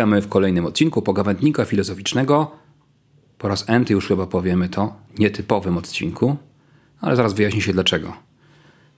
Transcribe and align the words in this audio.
Witamy 0.00 0.22
w 0.22 0.28
kolejnym 0.28 0.66
odcinku 0.66 1.02
Pogawędnika 1.02 1.64
Filozoficznego. 1.64 2.50
Po 3.38 3.48
raz 3.48 3.64
enty 3.68 3.92
już 3.92 4.08
chyba 4.08 4.26
powiemy 4.26 4.68
to, 4.68 4.96
nietypowym 5.18 5.76
odcinku, 5.76 6.36
ale 7.00 7.16
zaraz 7.16 7.32
wyjaśni 7.32 7.62
się 7.62 7.72
dlaczego. 7.72 8.16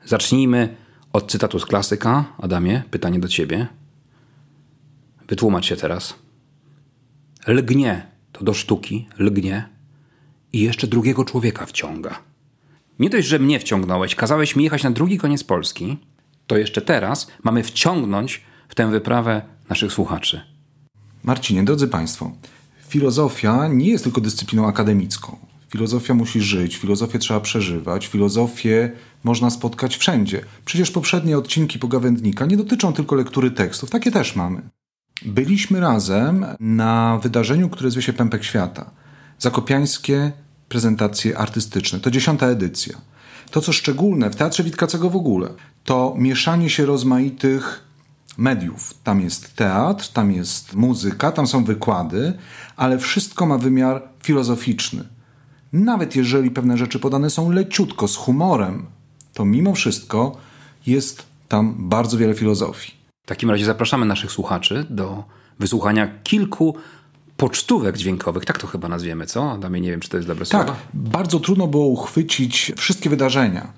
Zacznijmy 0.04 0.76
od 1.12 1.30
cytatu 1.30 1.58
z 1.58 1.66
klasyka. 1.66 2.24
Adamie, 2.38 2.82
pytanie 2.90 3.18
do 3.18 3.28
ciebie. 3.28 3.66
Wytłumacz 5.28 5.66
się 5.66 5.76
teraz. 5.76 6.14
Lgnie 7.46 8.06
to 8.32 8.44
do 8.44 8.54
sztuki, 8.54 9.08
lgnie 9.18 9.68
i 10.52 10.60
jeszcze 10.60 10.86
drugiego 10.86 11.24
człowieka 11.24 11.66
wciąga. 11.66 12.18
Nie 12.98 13.10
dość, 13.10 13.28
że 13.28 13.38
mnie 13.38 13.60
wciągnąłeś, 13.60 14.14
kazałeś 14.14 14.56
mi 14.56 14.64
jechać 14.64 14.82
na 14.82 14.90
drugi 14.90 15.18
koniec 15.18 15.44
Polski, 15.44 15.98
to 16.46 16.56
jeszcze 16.56 16.82
teraz 16.82 17.30
mamy 17.42 17.62
wciągnąć 17.62 18.42
w 18.68 18.74
tę 18.74 18.90
wyprawę 18.90 19.42
naszych 19.68 19.92
słuchaczy. 19.92 20.51
Marcinie, 21.24 21.64
drodzy 21.64 21.88
Państwo, 21.88 22.30
filozofia 22.88 23.68
nie 23.68 23.88
jest 23.88 24.04
tylko 24.04 24.20
dyscypliną 24.20 24.66
akademicką. 24.66 25.36
Filozofia 25.68 26.14
musi 26.14 26.40
żyć, 26.40 26.76
filozofię 26.76 27.18
trzeba 27.18 27.40
przeżywać, 27.40 28.06
filozofię 28.06 28.92
można 29.24 29.50
spotkać 29.50 29.96
wszędzie. 29.96 30.44
Przecież 30.64 30.90
poprzednie 30.90 31.38
odcinki 31.38 31.78
Pogawędnika 31.78 32.46
nie 32.46 32.56
dotyczą 32.56 32.92
tylko 32.92 33.16
lektury 33.16 33.50
tekstów, 33.50 33.90
takie 33.90 34.10
też 34.10 34.36
mamy. 34.36 34.62
Byliśmy 35.24 35.80
razem 35.80 36.46
na 36.60 37.20
wydarzeniu, 37.22 37.68
które 37.68 37.90
zwie 37.90 38.02
się 38.02 38.12
Pępek 38.12 38.44
Świata. 38.44 38.90
Zakopiańskie 39.38 40.32
prezentacje 40.68 41.38
artystyczne. 41.38 42.00
To 42.00 42.10
dziesiąta 42.10 42.46
edycja. 42.46 42.96
To, 43.50 43.60
co 43.60 43.72
szczególne 43.72 44.30
w 44.30 44.36
Teatrze 44.36 44.64
Witkacego 44.64 45.10
w 45.10 45.16
ogóle, 45.16 45.48
to 45.84 46.14
mieszanie 46.18 46.70
się 46.70 46.86
rozmaitych 46.86 47.84
mediów. 48.38 48.94
Tam 49.04 49.20
jest 49.20 49.56
teatr, 49.56 50.08
tam 50.08 50.32
jest 50.32 50.74
muzyka, 50.74 51.32
tam 51.32 51.46
są 51.46 51.64
wykłady, 51.64 52.32
ale 52.76 52.98
wszystko 52.98 53.46
ma 53.46 53.58
wymiar 53.58 54.02
filozoficzny. 54.22 55.04
Nawet 55.72 56.16
jeżeli 56.16 56.50
pewne 56.50 56.78
rzeczy 56.78 56.98
podane 56.98 57.30
są 57.30 57.50
leciutko, 57.50 58.08
z 58.08 58.16
humorem, 58.16 58.86
to 59.34 59.44
mimo 59.44 59.74
wszystko 59.74 60.36
jest 60.86 61.26
tam 61.48 61.74
bardzo 61.78 62.16
wiele 62.18 62.34
filozofii. 62.34 62.92
W 63.24 63.28
takim 63.28 63.50
razie 63.50 63.64
zapraszamy 63.64 64.06
naszych 64.06 64.32
słuchaczy 64.32 64.86
do 64.90 65.24
wysłuchania 65.58 66.08
kilku 66.24 66.76
pocztówek 67.36 67.96
dźwiękowych, 67.96 68.44
tak 68.44 68.58
to 68.58 68.66
chyba 68.66 68.88
nazwiemy, 68.88 69.26
co? 69.26 69.52
Adamie, 69.52 69.80
nie 69.80 69.90
wiem, 69.90 70.00
czy 70.00 70.08
to 70.08 70.16
jest 70.16 70.28
dobre 70.28 70.46
Tak, 70.46 70.66
słowo. 70.66 70.80
bardzo 70.94 71.40
trudno 71.40 71.66
było 71.66 71.86
uchwycić 71.86 72.72
wszystkie 72.76 73.10
wydarzenia. 73.10 73.72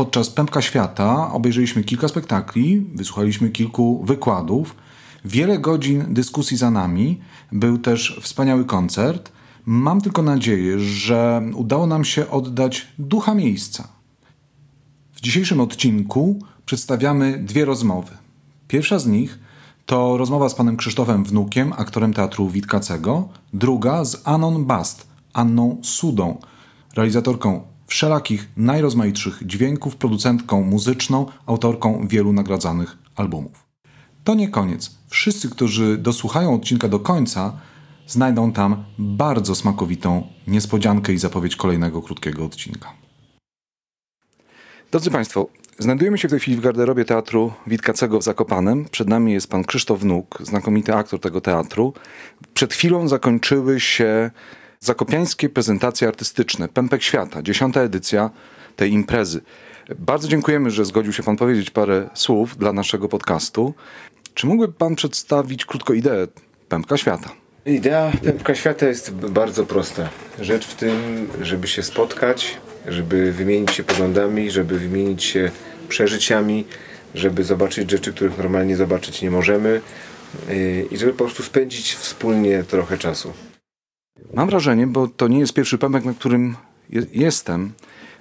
Podczas 0.00 0.30
Pępka 0.30 0.62
Świata 0.62 1.32
obejrzeliśmy 1.32 1.84
kilka 1.84 2.08
spektakli, 2.08 2.86
wysłuchaliśmy 2.94 3.50
kilku 3.50 4.04
wykładów, 4.04 4.76
wiele 5.24 5.58
godzin 5.58 6.14
dyskusji 6.14 6.56
za 6.56 6.70
nami, 6.70 7.20
był 7.52 7.78
też 7.78 8.20
wspaniały 8.22 8.64
koncert. 8.64 9.32
Mam 9.66 10.00
tylko 10.00 10.22
nadzieję, 10.22 10.78
że 10.78 11.42
udało 11.54 11.86
nam 11.86 12.04
się 12.04 12.30
oddać 12.30 12.86
ducha 12.98 13.34
miejsca. 13.34 13.88
W 15.12 15.20
dzisiejszym 15.20 15.60
odcinku 15.60 16.38
przedstawiamy 16.66 17.38
dwie 17.38 17.64
rozmowy. 17.64 18.16
Pierwsza 18.68 18.98
z 18.98 19.06
nich 19.06 19.38
to 19.86 20.16
rozmowa 20.16 20.48
z 20.48 20.54
panem 20.54 20.76
Krzysztofem 20.76 21.24
Wnukiem, 21.24 21.72
aktorem 21.76 22.14
Teatru 22.14 22.48
Witkacego. 22.48 23.28
Druga 23.52 24.04
z 24.04 24.22
Anon 24.24 24.64
Bast, 24.64 25.06
Anną 25.32 25.78
Sudą, 25.82 26.38
realizatorką 26.94 27.69
wszelakich 27.90 28.48
najrozmaitszych 28.56 29.46
dźwięków, 29.46 29.96
producentką 29.96 30.62
muzyczną, 30.62 31.26
autorką 31.46 32.06
wielu 32.08 32.32
nagradzanych 32.32 32.96
albumów. 33.16 33.66
To 34.24 34.34
nie 34.34 34.48
koniec. 34.48 34.90
Wszyscy, 35.08 35.50
którzy 35.50 35.98
dosłuchają 35.98 36.54
odcinka 36.54 36.88
do 36.88 37.00
końca, 37.00 37.52
znajdą 38.06 38.52
tam 38.52 38.84
bardzo 38.98 39.54
smakowitą 39.54 40.26
niespodziankę 40.46 41.12
i 41.12 41.18
zapowiedź 41.18 41.56
kolejnego 41.56 42.02
krótkiego 42.02 42.44
odcinka. 42.44 42.92
Drodzy 44.90 45.10
Państwo, 45.10 45.48
znajdujemy 45.78 46.18
się 46.18 46.28
w 46.28 46.30
tej 46.30 46.40
chwili 46.40 46.56
w 46.56 46.60
garderobie 46.60 47.04
Teatru 47.04 47.52
Witkacego 47.66 48.18
w 48.18 48.22
Zakopanem. 48.22 48.84
Przed 48.90 49.08
nami 49.08 49.32
jest 49.32 49.50
pan 49.50 49.64
Krzysztof 49.64 50.00
Wnuk, 50.00 50.38
znakomity 50.42 50.94
aktor 50.94 51.20
tego 51.20 51.40
teatru. 51.40 51.92
Przed 52.54 52.74
chwilą 52.74 53.08
zakończyły 53.08 53.80
się 53.80 54.30
zakopiańskie 54.84 55.48
prezentacje 55.48 56.08
artystyczne. 56.08 56.68
Pępek 56.68 57.02
Świata, 57.02 57.42
dziesiąta 57.42 57.80
edycja 57.80 58.30
tej 58.76 58.92
imprezy. 58.92 59.40
Bardzo 59.98 60.28
dziękujemy, 60.28 60.70
że 60.70 60.84
zgodził 60.84 61.12
się 61.12 61.22
pan 61.22 61.36
powiedzieć 61.36 61.70
parę 61.70 62.10
słów 62.14 62.56
dla 62.56 62.72
naszego 62.72 63.08
podcastu. 63.08 63.74
Czy 64.34 64.46
mógłby 64.46 64.72
pan 64.72 64.94
przedstawić 64.94 65.64
krótko 65.64 65.92
ideę 65.94 66.26
Pępka 66.68 66.96
Świata? 66.96 67.30
Idea 67.66 68.12
Pępka 68.24 68.54
Świata 68.54 68.86
jest 68.86 69.10
bardzo 69.10 69.66
prosta. 69.66 70.08
Rzecz 70.40 70.66
w 70.66 70.74
tym, 70.74 71.28
żeby 71.40 71.68
się 71.68 71.82
spotkać, 71.82 72.56
żeby 72.88 73.32
wymienić 73.32 73.70
się 73.70 73.82
poglądami, 73.82 74.50
żeby 74.50 74.78
wymienić 74.78 75.24
się 75.24 75.50
przeżyciami, 75.88 76.64
żeby 77.14 77.44
zobaczyć 77.44 77.90
rzeczy, 77.90 78.12
których 78.12 78.38
normalnie 78.38 78.76
zobaczyć 78.76 79.22
nie 79.22 79.30
możemy 79.30 79.80
yy, 80.48 80.86
i 80.90 80.96
żeby 80.96 81.12
po 81.12 81.24
prostu 81.24 81.42
spędzić 81.42 81.94
wspólnie 81.94 82.64
trochę 82.64 82.98
czasu. 82.98 83.32
Mam 84.34 84.48
wrażenie, 84.48 84.86
bo 84.86 85.08
to 85.08 85.28
nie 85.28 85.38
jest 85.38 85.52
pierwszy 85.52 85.78
pępek, 85.78 86.04
na 86.04 86.14
którym 86.14 86.56
je, 86.90 87.06
jestem, 87.12 87.72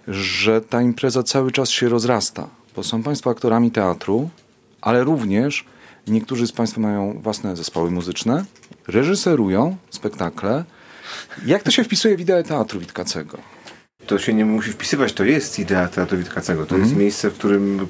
że 0.07 0.61
ta 0.61 0.81
impreza 0.81 1.23
cały 1.23 1.51
czas 1.51 1.69
się 1.69 1.89
rozrasta. 1.89 2.47
Bo 2.75 2.83
są 2.83 3.03
Państwo 3.03 3.29
aktorami 3.29 3.71
teatru, 3.71 4.29
ale 4.81 5.03
również 5.03 5.65
niektórzy 6.07 6.47
z 6.47 6.51
Państwa 6.51 6.81
mają 6.81 7.19
własne 7.21 7.55
zespoły 7.55 7.91
muzyczne, 7.91 8.45
reżyserują 8.87 9.77
spektakle. 9.89 10.63
Jak 11.45 11.63
to 11.63 11.71
się 11.71 11.83
wpisuje 11.83 12.17
w 12.17 12.21
ideę 12.21 12.43
teatru 12.43 12.79
Witkacego? 12.79 13.37
To 14.09 14.19
się 14.19 14.33
nie 14.33 14.45
musi 14.45 14.71
wpisywać, 14.71 15.13
to 15.13 15.23
jest 15.23 15.59
idea 15.59 15.87
Teatru 15.87 16.17
Witkacego. 16.17 16.65
To 16.65 16.77
jest 16.77 16.95
miejsce, 16.95 17.29
w 17.29 17.33
którym, 17.33 17.87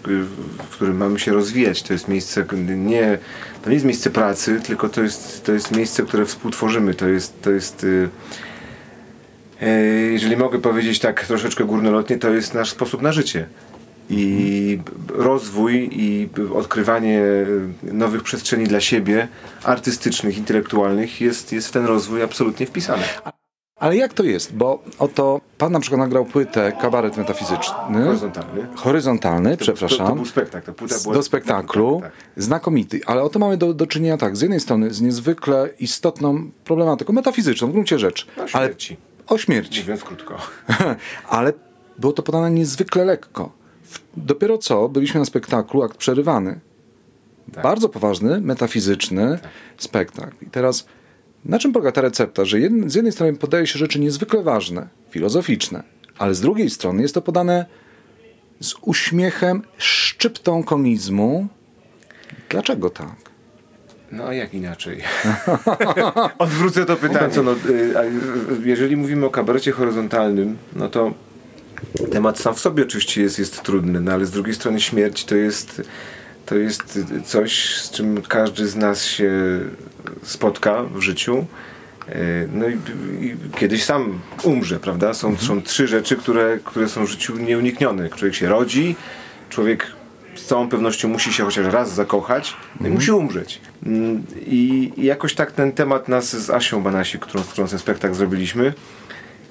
w 0.57 0.69
którym 0.69 0.97
mamy 0.97 1.19
się 1.19 1.33
rozwijać. 1.33 1.83
To 1.83 1.93
jest 1.93 2.07
miejsce 2.07 2.45
nie, 2.77 3.17
to 3.61 3.69
nie 3.69 3.73
jest 3.73 3.85
miejsce 3.85 4.09
pracy, 4.09 4.61
tylko 4.63 4.89
to 4.89 5.03
jest, 5.03 5.45
to 5.45 5.51
jest 5.51 5.75
miejsce, 5.75 6.03
które 6.03 6.25
współtworzymy. 6.25 6.93
To 6.93 7.07
jest, 7.07 7.41
to 7.41 7.51
jest 7.51 7.83
y, 7.83 8.09
e, 9.61 9.69
jeżeli 9.91 10.37
mogę 10.37 10.59
powiedzieć 10.59 10.99
tak 10.99 11.25
troszeczkę 11.25 11.65
górnolotnie, 11.65 12.17
to 12.17 12.29
jest 12.29 12.53
nasz 12.53 12.69
sposób 12.69 13.01
na 13.01 13.11
życie. 13.11 13.45
I 14.09 14.79
rozwój 15.09 15.89
i 15.91 16.29
odkrywanie 16.53 17.21
nowych 17.83 18.23
przestrzeni 18.23 18.67
dla 18.67 18.81
siebie, 18.81 19.27
artystycznych, 19.63 20.37
intelektualnych, 20.37 21.21
jest, 21.21 21.51
jest 21.53 21.67
w 21.67 21.71
ten 21.71 21.85
rozwój 21.85 22.23
absolutnie 22.23 22.65
wpisany. 22.65 23.03
Ale 23.79 23.97
jak 23.97 24.13
to 24.13 24.23
jest? 24.23 24.55
Bo 24.55 24.83
oto 24.99 25.41
pan 25.57 25.71
na 25.71 25.79
przykład 25.79 25.99
nagrał 25.99 26.25
płytę 26.25 26.71
Kabaret 26.81 27.17
Metafizyczny. 27.17 28.03
Horyzontalny. 28.05 28.67
Horyzontalny, 28.75 29.57
To, 29.57 29.63
przepraszam. 29.63 30.07
to 30.07 30.15
był 30.15 30.25
spektakl. 30.25 30.65
Ta 30.65 30.73
płyta 30.73 30.95
była 31.03 31.13
do 31.13 31.23
spektaklu. 31.23 31.99
Tak, 32.01 32.11
tak. 32.11 32.43
Znakomity. 32.43 33.01
Ale 33.05 33.23
oto 33.23 33.39
mamy 33.39 33.57
do, 33.57 33.73
do 33.73 33.87
czynienia 33.87 34.17
tak, 34.17 34.37
z 34.37 34.41
jednej 34.41 34.59
strony 34.59 34.93
z 34.93 35.01
niezwykle 35.01 35.69
istotną 35.79 36.51
problematyką 36.63 37.13
metafizyczną, 37.13 37.67
w 37.67 37.71
gruncie 37.71 37.99
rzeczy. 37.99 38.25
O 38.37 38.39
ale 38.39 38.47
śmierci. 38.49 38.97
o 39.27 39.37
śmierci. 39.37 39.81
Mówiąc 39.81 40.03
krótko. 40.03 40.37
ale 41.29 41.53
było 41.99 42.13
to 42.13 42.23
podane 42.23 42.51
niezwykle 42.51 43.05
lekko. 43.05 43.51
Dopiero 44.17 44.57
co 44.57 44.89
byliśmy 44.89 45.19
na 45.19 45.25
spektaklu 45.25 45.83
Akt 45.83 45.97
Przerywany. 45.97 46.59
Tak. 47.53 47.63
Bardzo 47.63 47.89
poważny, 47.89 48.41
metafizyczny 48.41 49.39
spektakl. 49.77 50.45
I 50.45 50.49
teraz 50.49 50.85
na 51.45 51.59
czym 51.59 51.73
polega 51.73 51.91
ta 51.91 52.01
recepta? 52.01 52.45
Że 52.45 52.59
jed, 52.59 52.73
z 52.91 52.95
jednej 52.95 53.11
strony 53.11 53.33
podaje 53.33 53.67
się 53.67 53.79
rzeczy 53.79 53.99
niezwykle 53.99 54.43
ważne, 54.43 54.87
filozoficzne, 55.09 55.83
ale 56.17 56.35
z 56.35 56.41
drugiej 56.41 56.69
strony 56.69 57.01
jest 57.01 57.13
to 57.13 57.21
podane 57.21 57.65
z 58.59 58.73
uśmiechem, 58.81 59.61
szczyptą 59.77 60.63
komizmu. 60.63 61.47
Dlaczego 62.49 62.89
tak? 62.89 63.29
No 64.11 64.23
a 64.23 64.33
jak 64.33 64.53
inaczej? 64.53 65.01
Odwrócę 66.37 66.85
to 66.85 66.95
pytanie. 66.95 67.33
Co, 67.33 67.43
no, 67.43 67.51
y, 67.51 67.55
y, 67.69 67.95
jeżeli 68.65 68.97
mówimy 68.97 69.25
o 69.25 69.29
kabarecie 69.29 69.71
horyzontalnym, 69.71 70.57
no 70.75 70.89
to 70.89 71.13
temat 72.11 72.39
sam 72.39 72.55
w 72.55 72.59
sobie 72.59 72.83
oczywiście 72.83 73.21
jest, 73.21 73.39
jest 73.39 73.63
trudny, 73.63 74.01
no 74.01 74.11
ale 74.11 74.25
z 74.25 74.31
drugiej 74.31 74.55
strony 74.55 74.81
śmierć 74.81 75.25
to 75.25 75.35
jest, 75.35 75.81
to 76.45 76.55
jest 76.55 76.99
coś, 77.25 77.75
z 77.75 77.91
czym 77.91 78.21
każdy 78.21 78.67
z 78.67 78.75
nas 78.75 79.03
się 79.03 79.31
spotka 80.23 80.83
w 80.83 81.01
życiu. 81.01 81.45
Y, 82.09 82.49
No 82.53 82.65
i, 82.67 82.73
i 83.25 83.35
kiedyś 83.57 83.83
sam 83.83 84.19
umrze, 84.43 84.79
prawda? 84.79 85.13
Są, 85.13 85.37
są 85.37 85.61
trzy 85.61 85.87
rzeczy, 85.87 86.15
które, 86.15 86.59
które 86.63 86.89
są 86.89 87.05
w 87.05 87.09
życiu 87.09 87.37
nieuniknione. 87.37 88.09
Człowiek 88.09 88.35
się 88.35 88.49
rodzi, 88.49 88.95
człowiek 89.49 89.87
z 90.35 90.45
całą 90.45 90.69
pewnością 90.69 91.07
musi 91.07 91.33
się 91.33 91.43
chociaż 91.43 91.73
raz 91.73 91.93
zakochać 91.93 92.55
no 92.79 92.87
i 92.87 92.91
musi 92.91 93.11
umrzeć. 93.11 93.61
Mm, 93.85 94.23
I 94.45 94.91
i 94.97 95.05
jakoś 95.05 95.33
tak 95.35 95.51
ten 95.51 95.71
temat 95.71 96.07
nas 96.07 96.35
z 96.45 96.49
Asią 96.49 96.83
Banasi, 96.83 97.19
którą, 97.19 97.43
którą 97.43 97.67
ten 97.67 97.79
spektakl 97.79 98.15
zrobiliśmy, 98.15 98.73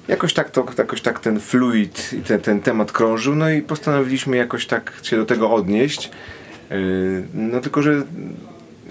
jakoś 0.07 0.33
tak, 0.33 0.49
to, 0.49 0.65
jakoś 0.77 1.01
tak 1.01 1.19
ten 1.19 1.39
fluid 1.39 2.13
i 2.13 2.21
ten, 2.21 2.41
ten 2.41 2.61
temat 2.61 2.91
krążył, 2.91 3.35
no 3.35 3.49
i 3.49 3.61
postanowiliśmy 3.61 4.37
jakoś 4.37 4.65
tak 4.65 4.93
się 5.03 5.17
do 5.17 5.25
tego 5.25 5.51
odnieść. 5.51 6.11
Yy, 6.69 7.23
No 7.33 7.61
tylko, 7.61 7.81
że 7.81 8.03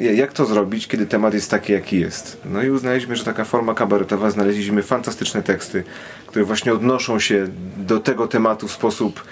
jak 0.01 0.33
to 0.33 0.47
zrobić, 0.47 0.87
kiedy 0.89 1.07
temat 1.07 1.35
jest 1.35 1.51
taki, 1.51 1.73
jaki 1.73 2.01
jest. 2.01 2.41
No 2.45 2.63
i 2.63 2.71
uznaliśmy, 2.71 3.17
że 3.17 3.25
taka 3.25 3.45
forma 3.45 3.75
kabaretowa, 3.75 4.31
znaleźliśmy 4.31 4.83
fantastyczne 4.83 5.43
teksty, 5.43 5.85
które 6.27 6.45
właśnie 6.45 6.73
odnoszą 6.73 7.19
się 7.19 7.49
do 7.77 8.01
tego 8.01 8.29
tematu 8.29 8.69
w 8.69 8.73
sposób, 8.73 9.23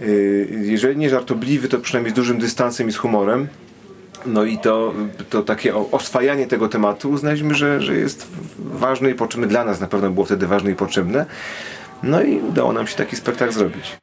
yy, 0.00 0.48
jeżeli 0.50 0.96
nie 0.96 1.10
żartobliwy, 1.10 1.68
to 1.68 1.78
przynajmniej 1.78 2.12
z 2.12 2.16
dużym 2.16 2.38
dystansem 2.38 2.88
i 2.88 2.92
z 2.92 2.96
humorem. 2.96 3.48
No 4.26 4.44
i 4.44 4.58
to, 4.58 4.94
to 5.30 5.42
takie 5.42 5.76
oswajanie 5.76 6.46
tego 6.46 6.68
tematu 6.68 7.10
uznaliśmy, 7.10 7.54
że, 7.54 7.80
że 7.80 7.94
jest 7.94 8.26
ważne 8.58 9.10
i 9.10 9.14
potrzebne 9.14 9.46
dla 9.46 9.64
nas, 9.64 9.80
na 9.80 9.86
pewno 9.86 10.10
było 10.10 10.26
wtedy 10.26 10.46
ważne 10.46 10.70
i 10.70 10.74
potrzebne. 10.74 11.26
No 12.02 12.22
i 12.22 12.36
udało 12.36 12.72
nam 12.72 12.86
się 12.86 12.96
taki 12.96 13.16
spektakl 13.16 13.52
zrobić. 13.52 13.96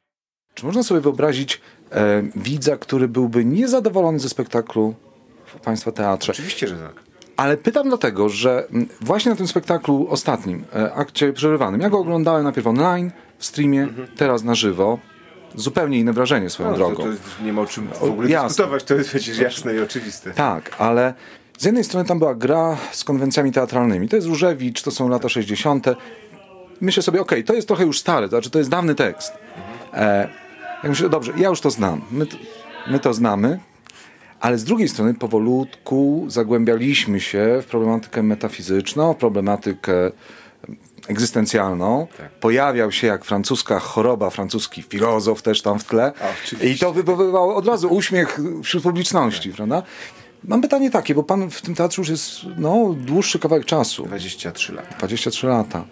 Czy 0.54 0.66
można 0.66 0.84
sobie 0.84 1.02
wyobrazić 1.02 1.62
e, 1.92 2.24
widza, 2.36 2.78
który 2.78 3.08
byłby 3.08 3.46
niezadowolony 3.46 4.20
ze 4.20 4.30
spektaklu 4.30 4.96
w 5.58 5.60
Państwa 5.60 5.92
teatrze? 5.92 6.32
Oczywiście, 6.32 6.68
że 6.68 6.76
tak. 6.76 7.04
Ale 7.38 7.58
pytam 7.58 7.88
dlatego, 7.88 8.30
że 8.30 8.68
właśnie 9.02 9.32
na 9.32 9.38
tym 9.38 9.48
spektaklu 9.48 10.08
ostatnim, 10.10 10.64
e, 10.76 10.94
akcie 10.94 11.34
przerywanym, 11.34 11.82
ja 11.82 11.90
go 11.90 12.00
oglądałem 12.00 12.44
najpierw 12.44 12.68
online, 12.68 13.12
w 13.38 13.46
streamie, 13.46 13.84
mhm. 13.84 14.08
teraz 14.18 14.44
na 14.44 14.56
żywo. 14.56 15.00
Zupełnie 15.56 16.00
inne 16.00 16.14
wrażenie 16.14 16.50
swoją 16.50 16.70
no, 16.72 16.76
drogą. 16.76 17.04
To, 17.04 17.10
to 17.10 17.44
nie 17.46 17.54
ma 17.54 17.62
o 17.62 17.66
czym 17.66 17.88
w 17.88 18.04
ogóle 18.04 18.30
jasne. 18.30 18.48
dyskutować, 18.48 18.84
to 18.84 18.96
jest 18.96 19.10
przecież 19.10 19.38
jasne 19.38 19.76
i 19.76 19.80
oczywiste. 19.80 20.32
Tak, 20.32 20.76
ale 20.78 21.14
z 21.58 21.66
jednej 21.66 21.84
strony 21.84 22.08
tam 22.08 22.20
była 22.20 22.36
gra 22.36 22.78
z 22.92 23.04
konwencjami 23.04 23.52
teatralnymi. 23.52 24.10
To 24.10 24.16
jest 24.16 24.28
Różewicz, 24.28 24.82
to 24.82 24.92
są 24.92 25.10
lata 25.10 25.30
60. 25.30 25.86
Myślę 26.82 27.04
sobie, 27.04 27.22
okej, 27.22 27.40
okay, 27.40 27.48
to 27.48 27.54
jest 27.54 27.68
trochę 27.68 27.86
już 27.86 28.00
stary, 28.00 28.28
to 28.28 28.30
znaczy 28.30 28.50
to 28.50 28.58
jest 28.58 28.70
dawny 28.70 28.96
tekst. 28.96 29.34
Mhm. 29.58 30.10
E, 30.10 30.30
ja 30.84 30.90
myślę, 30.90 31.10
dobrze, 31.10 31.34
ja 31.38 31.50
już 31.50 31.62
to 31.62 31.72
znam. 31.72 32.02
My 32.12 32.26
my 32.88 33.00
to 33.00 33.14
znamy, 33.14 33.60
ale 34.44 34.58
z 34.58 34.64
drugiej 34.64 34.90
strony 34.90 35.14
powolutku 35.14 36.26
zagłębialiśmy 36.28 37.20
się 37.20 37.60
w 37.62 37.66
problematykę 37.66 38.24
metafizyczną, 38.24 39.14
w 39.14 39.18
problematykę 39.18 40.12
egzystencjalną. 41.08 42.08
Tak. 42.18 42.30
Pojawiał 42.32 42.92
się 42.92 43.08
jak 43.08 43.26
francuska 43.26 43.80
choroba, 43.80 44.30
francuski 44.30 44.82
filozof 44.82 45.42
też 45.42 45.62
tam 45.62 45.80
w 45.80 45.84
tle. 45.84 46.14
A, 46.22 46.66
I 46.66 46.78
to 46.78 46.94
wywoływało 46.94 47.56
od 47.56 47.68
razu 47.68 47.88
uśmiech 47.88 48.40
wśród 48.64 48.84
publiczności, 48.84 49.50
tak. 49.50 49.56
prawda? 49.56 49.84
Mam 50.44 50.62
pytanie 50.62 50.92
takie, 50.92 51.16
bo 51.16 51.24
pan 51.24 51.50
w 51.50 51.62
tym 51.62 51.76
teatrze 51.76 52.02
już 52.02 52.10
jest 52.10 52.32
no, 52.58 52.96
dłuższy 52.98 53.40
kawałek 53.40 53.66
czasu. 53.66 54.06
23 54.06 54.74
lata. 54.74 54.96
23 54.98 55.48
lata. 55.48 55.86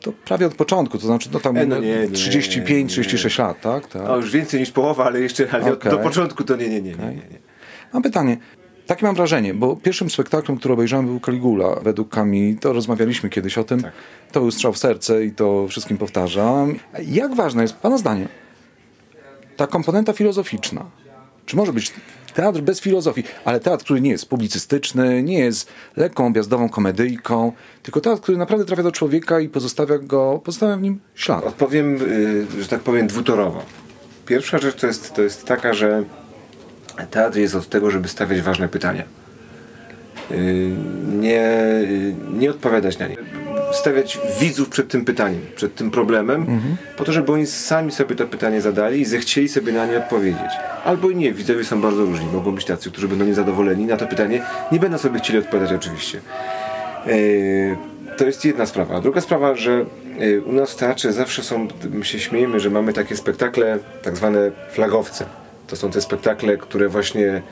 To 0.00 0.12
prawie 0.12 0.46
od 0.46 0.54
początku, 0.54 0.98
to 0.98 1.06
znaczy 1.06 1.28
no 1.32 1.40
tam 1.40 1.56
e, 1.56 1.66
no 1.66 1.78
nie, 1.78 2.08
35-36 2.08 3.38
lat, 3.38 3.60
tak? 3.60 3.86
tak? 3.86 4.02
No 4.02 4.16
już 4.16 4.30
więcej 4.30 4.60
niż 4.60 4.70
połowa, 4.70 5.04
ale 5.04 5.20
jeszcze 5.20 5.48
ale 5.52 5.72
okay. 5.72 5.92
do 5.92 5.98
początku 5.98 6.44
to 6.44 6.56
nie, 6.56 6.68
nie, 6.68 6.80
nie, 6.80 6.92
nie, 6.92 7.04
nie, 7.04 7.14
nie. 7.14 7.47
Mam 7.92 8.02
pytanie. 8.02 8.36
Takie 8.86 9.06
mam 9.06 9.14
wrażenie, 9.14 9.54
bo 9.54 9.76
pierwszym 9.76 10.10
spektaklem, 10.10 10.58
który 10.58 10.74
obejrzałem 10.74 11.06
był 11.06 11.20
Caligula. 11.20 11.80
Według 11.82 12.08
Kami, 12.08 12.56
to 12.60 12.72
rozmawialiśmy 12.72 13.30
kiedyś 13.30 13.58
o 13.58 13.64
tym. 13.64 13.82
Tak. 13.82 13.92
To 14.32 14.40
był 14.40 14.50
strzał 14.50 14.72
w 14.72 14.78
serce 14.78 15.24
i 15.24 15.32
to 15.32 15.68
wszystkim 15.68 15.98
powtarzam. 15.98 16.74
Jak 17.06 17.34
ważna 17.34 17.62
jest, 17.62 17.74
Pana 17.76 17.98
zdanie, 17.98 18.28
ta 19.56 19.66
komponenta 19.66 20.12
filozoficzna? 20.12 20.84
Czy 21.46 21.56
może 21.56 21.72
być 21.72 21.92
teatr 22.34 22.60
bez 22.60 22.80
filozofii, 22.80 23.24
ale 23.44 23.60
teatr, 23.60 23.84
który 23.84 24.00
nie 24.00 24.10
jest 24.10 24.28
publicystyczny, 24.28 25.22
nie 25.22 25.38
jest 25.38 25.72
lekką, 25.96 26.26
objazdową 26.26 26.68
komedyjką, 26.68 27.52
tylko 27.82 28.00
teatr, 28.00 28.22
który 28.22 28.38
naprawdę 28.38 28.64
trafia 28.64 28.82
do 28.82 28.92
człowieka 28.92 29.40
i 29.40 29.48
pozostawia 29.48 29.98
go, 29.98 30.40
pozostawia 30.44 30.76
w 30.76 30.82
nim 30.82 31.00
ślad. 31.14 31.44
Odpowiem, 31.44 32.02
y, 32.02 32.62
że 32.62 32.68
tak 32.68 32.80
powiem, 32.80 33.06
dwutorowo. 33.06 33.62
Pierwsza 34.26 34.58
rzecz 34.58 34.80
to 34.80 34.86
jest, 34.86 35.14
to 35.14 35.22
jest 35.22 35.44
taka, 35.44 35.74
że 35.74 36.04
teatr 37.06 37.38
jest 37.38 37.54
od 37.54 37.68
tego, 37.68 37.90
żeby 37.90 38.08
stawiać 38.08 38.40
ważne 38.40 38.68
pytania. 38.68 39.02
Y, 40.30 40.70
nie, 41.18 41.50
nie 42.32 42.50
odpowiadać 42.50 42.98
na 42.98 43.06
nie. 43.06 43.16
Stawiać 43.72 44.18
widzów 44.40 44.68
przed 44.68 44.88
tym 44.88 45.04
pytaniem, 45.04 45.40
przed 45.56 45.74
tym 45.74 45.90
problemem, 45.90 46.40
mhm. 46.40 46.76
po 46.96 47.04
to, 47.04 47.12
żeby 47.12 47.32
oni 47.32 47.46
sami 47.46 47.92
sobie 47.92 48.16
to 48.16 48.26
pytanie 48.26 48.60
zadali 48.60 49.00
i 49.00 49.04
zechcieli 49.04 49.48
sobie 49.48 49.72
na 49.72 49.86
nie 49.86 49.98
odpowiedzieć. 49.98 50.50
Albo 50.84 51.10
i 51.10 51.16
nie, 51.16 51.32
widzowie 51.32 51.64
są 51.64 51.80
bardzo 51.80 52.04
różni. 52.04 52.26
Mogą 52.26 52.54
być 52.54 52.64
tacy, 52.64 52.90
którzy 52.90 53.08
będą 53.08 53.24
niezadowoleni 53.24 53.84
na 53.84 53.96
to 53.96 54.06
pytanie, 54.06 54.42
nie 54.72 54.78
będą 54.78 54.98
sobie 54.98 55.18
chcieli 55.18 55.38
odpowiadać 55.38 55.72
oczywiście. 55.72 56.20
Y, 57.06 57.76
to 58.16 58.26
jest 58.26 58.44
jedna 58.44 58.66
sprawa. 58.66 58.96
A 58.96 59.00
druga 59.00 59.20
sprawa, 59.20 59.54
że 59.54 59.84
y, 60.22 60.42
u 60.42 60.52
nas 60.52 60.72
w 60.72 60.76
teatrze 60.76 61.12
zawsze 61.12 61.42
są, 61.42 61.68
my 61.90 62.04
się 62.04 62.18
śmiejemy, 62.18 62.60
że 62.60 62.70
mamy 62.70 62.92
takie 62.92 63.16
spektakle, 63.16 63.78
tak 64.02 64.16
zwane 64.16 64.50
flagowce 64.70 65.24
to 65.68 65.76
są 65.76 65.90
te 65.90 66.00
spektakle, 66.00 66.56
które 66.56 66.88
właśnie 66.88 67.42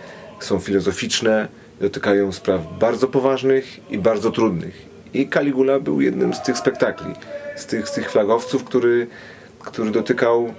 są 0.40 0.58
filozoficzne, 0.58 1.48
dotykają 1.80 2.32
spraw 2.32 2.60
bardzo 2.78 3.08
poważnych 3.08 3.90
i 3.90 3.98
bardzo 3.98 4.30
trudnych. 4.30 4.86
I 5.14 5.28
Caligula 5.28 5.80
był 5.80 6.00
jednym 6.00 6.34
z 6.34 6.42
tych 6.42 6.58
spektakli, 6.58 7.14
z 7.56 7.66
tych, 7.66 7.88
z 7.88 7.92
tych 7.92 8.10
flagowców, 8.10 8.64
który, 8.64 9.06
który 9.60 9.90
dotykał 9.90 10.54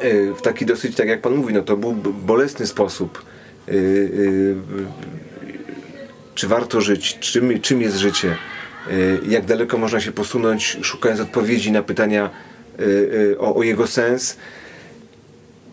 e, 0.00 0.34
w 0.34 0.42
taki 0.42 0.66
dosyć, 0.66 0.96
tak 0.96 1.08
jak 1.08 1.20
Pan 1.20 1.34
mówi, 1.34 1.54
no 1.54 1.62
to 1.62 1.76
był 1.76 1.92
bolesny 2.12 2.66
sposób. 2.66 3.24
E, 3.68 3.72
e, 3.72 3.76
czy 6.34 6.48
warto 6.48 6.80
żyć? 6.80 7.18
Czym, 7.18 7.60
czym 7.60 7.82
jest 7.82 7.96
życie? 7.96 8.36
Jak 9.28 9.44
daleko 9.44 9.78
można 9.78 10.00
się 10.00 10.12
posunąć, 10.12 10.78
szukając 10.82 11.20
odpowiedzi 11.20 11.72
na 11.72 11.82
pytania 11.82 12.30
o, 13.38 13.54
o 13.54 13.62
jego 13.62 13.86
sens? 13.86 14.36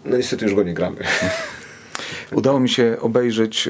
No 0.06 0.18
niestety 0.18 0.46
już 0.46 0.56
go 0.56 0.64
nie 0.64 0.74
gramy. 0.74 0.98
Udało 2.32 2.60
mi 2.60 2.70
się 2.70 2.98
obejrzeć 3.02 3.68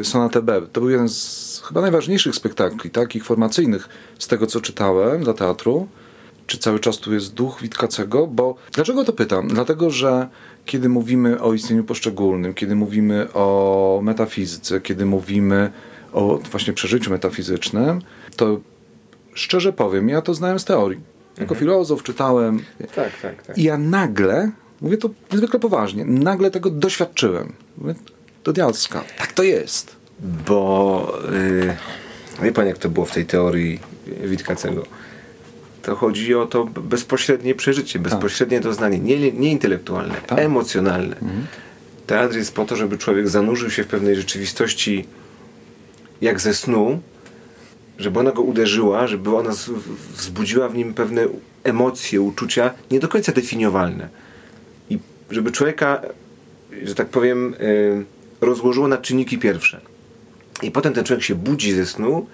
e, 0.00 0.04
Sonatę 0.04 0.42
B. 0.42 0.62
To 0.72 0.80
był 0.80 0.90
jeden 0.90 1.08
z 1.08 1.62
chyba 1.68 1.80
najważniejszych 1.80 2.34
spektakli, 2.34 2.90
takich 2.90 3.24
formacyjnych 3.24 3.88
z 4.18 4.26
tego, 4.26 4.46
co 4.46 4.60
czytałem 4.60 5.24
dla 5.24 5.34
teatru. 5.34 5.88
Czy 6.46 6.58
cały 6.58 6.80
czas 6.80 6.98
tu 6.98 7.14
jest 7.14 7.34
duch 7.34 7.62
Witkacego? 7.62 8.26
Bo 8.26 8.54
dlaczego 8.72 9.04
to 9.04 9.12
pytam? 9.12 9.48
Dlatego, 9.48 9.90
że 9.90 10.28
kiedy 10.64 10.88
mówimy 10.88 11.40
o 11.40 11.54
istnieniu 11.54 11.84
poszczególnym, 11.84 12.54
kiedy 12.54 12.74
mówimy 12.74 13.32
o 13.34 14.00
metafizyce, 14.02 14.80
kiedy 14.80 15.06
mówimy 15.06 15.70
o 16.12 16.38
właśnie 16.50 16.72
przeżyciu 16.72 17.10
metafizycznym, 17.10 18.02
to 18.36 18.60
szczerze 19.34 19.72
powiem, 19.72 20.08
ja 20.08 20.22
to 20.22 20.34
znałem 20.34 20.58
z 20.58 20.64
teorii. 20.64 21.00
Jako 21.30 21.54
mhm. 21.54 21.60
filozof 21.60 22.02
czytałem. 22.02 22.58
Tak, 22.94 23.20
tak, 23.22 23.42
tak. 23.42 23.58
I 23.58 23.62
ja 23.62 23.78
nagle 23.78 24.50
Mówię 24.82 24.96
to 24.96 25.10
niezwykle 25.32 25.60
poważnie. 25.60 26.04
Nagle 26.04 26.50
tego 26.50 26.70
doświadczyłem. 26.70 27.52
Mówię, 27.78 27.94
do 28.44 28.52
dialska. 28.52 29.04
Tak 29.18 29.32
to 29.32 29.42
jest. 29.42 29.96
Bo 30.46 31.18
yy, 31.32 31.76
wie 32.42 32.52
pan, 32.52 32.66
jak 32.66 32.78
to 32.78 32.88
było 32.88 33.06
w 33.06 33.12
tej 33.12 33.26
teorii 33.26 33.80
Witkacego. 34.24 34.82
To 35.82 35.96
chodzi 35.96 36.34
o 36.34 36.46
to 36.46 36.64
bezpośrednie 36.64 37.54
przeżycie, 37.54 37.98
tak. 37.98 38.02
bezpośrednie 38.02 38.56
tak. 38.56 38.64
doznanie, 38.64 38.98
nie, 38.98 39.32
nie 39.32 39.50
intelektualne, 39.50 40.14
tak. 40.26 40.38
emocjonalne. 40.38 41.16
Mhm. 41.16 41.46
Teatr 42.06 42.36
jest 42.36 42.54
po 42.54 42.64
to, 42.64 42.76
żeby 42.76 42.98
człowiek 42.98 43.28
zanurzył 43.28 43.70
się 43.70 43.84
w 43.84 43.86
pewnej 43.86 44.16
rzeczywistości 44.16 45.06
jak 46.20 46.40
ze 46.40 46.54
snu, 46.54 47.00
żeby 47.98 48.20
ona 48.20 48.32
go 48.32 48.42
uderzyła, 48.42 49.06
żeby 49.06 49.36
ona 49.36 49.50
wzbudziła 50.16 50.68
w 50.68 50.74
nim 50.74 50.94
pewne 50.94 51.26
emocje, 51.64 52.20
uczucia 52.20 52.70
nie 52.90 53.00
do 53.00 53.08
końca 53.08 53.32
definiowalne 53.32 54.08
żeby 55.32 55.52
człowieka, 55.52 56.02
że 56.82 56.94
tak 56.94 57.08
powiem, 57.08 57.54
y, 57.60 58.04
rozłożyło 58.40 58.88
na 58.88 58.98
czynniki 58.98 59.38
pierwsze. 59.38 59.80
I 60.62 60.70
potem 60.70 60.92
ten 60.92 61.04
człowiek 61.04 61.24
się 61.24 61.34
budzi 61.34 61.72
ze 61.72 61.86
snu 61.86 62.26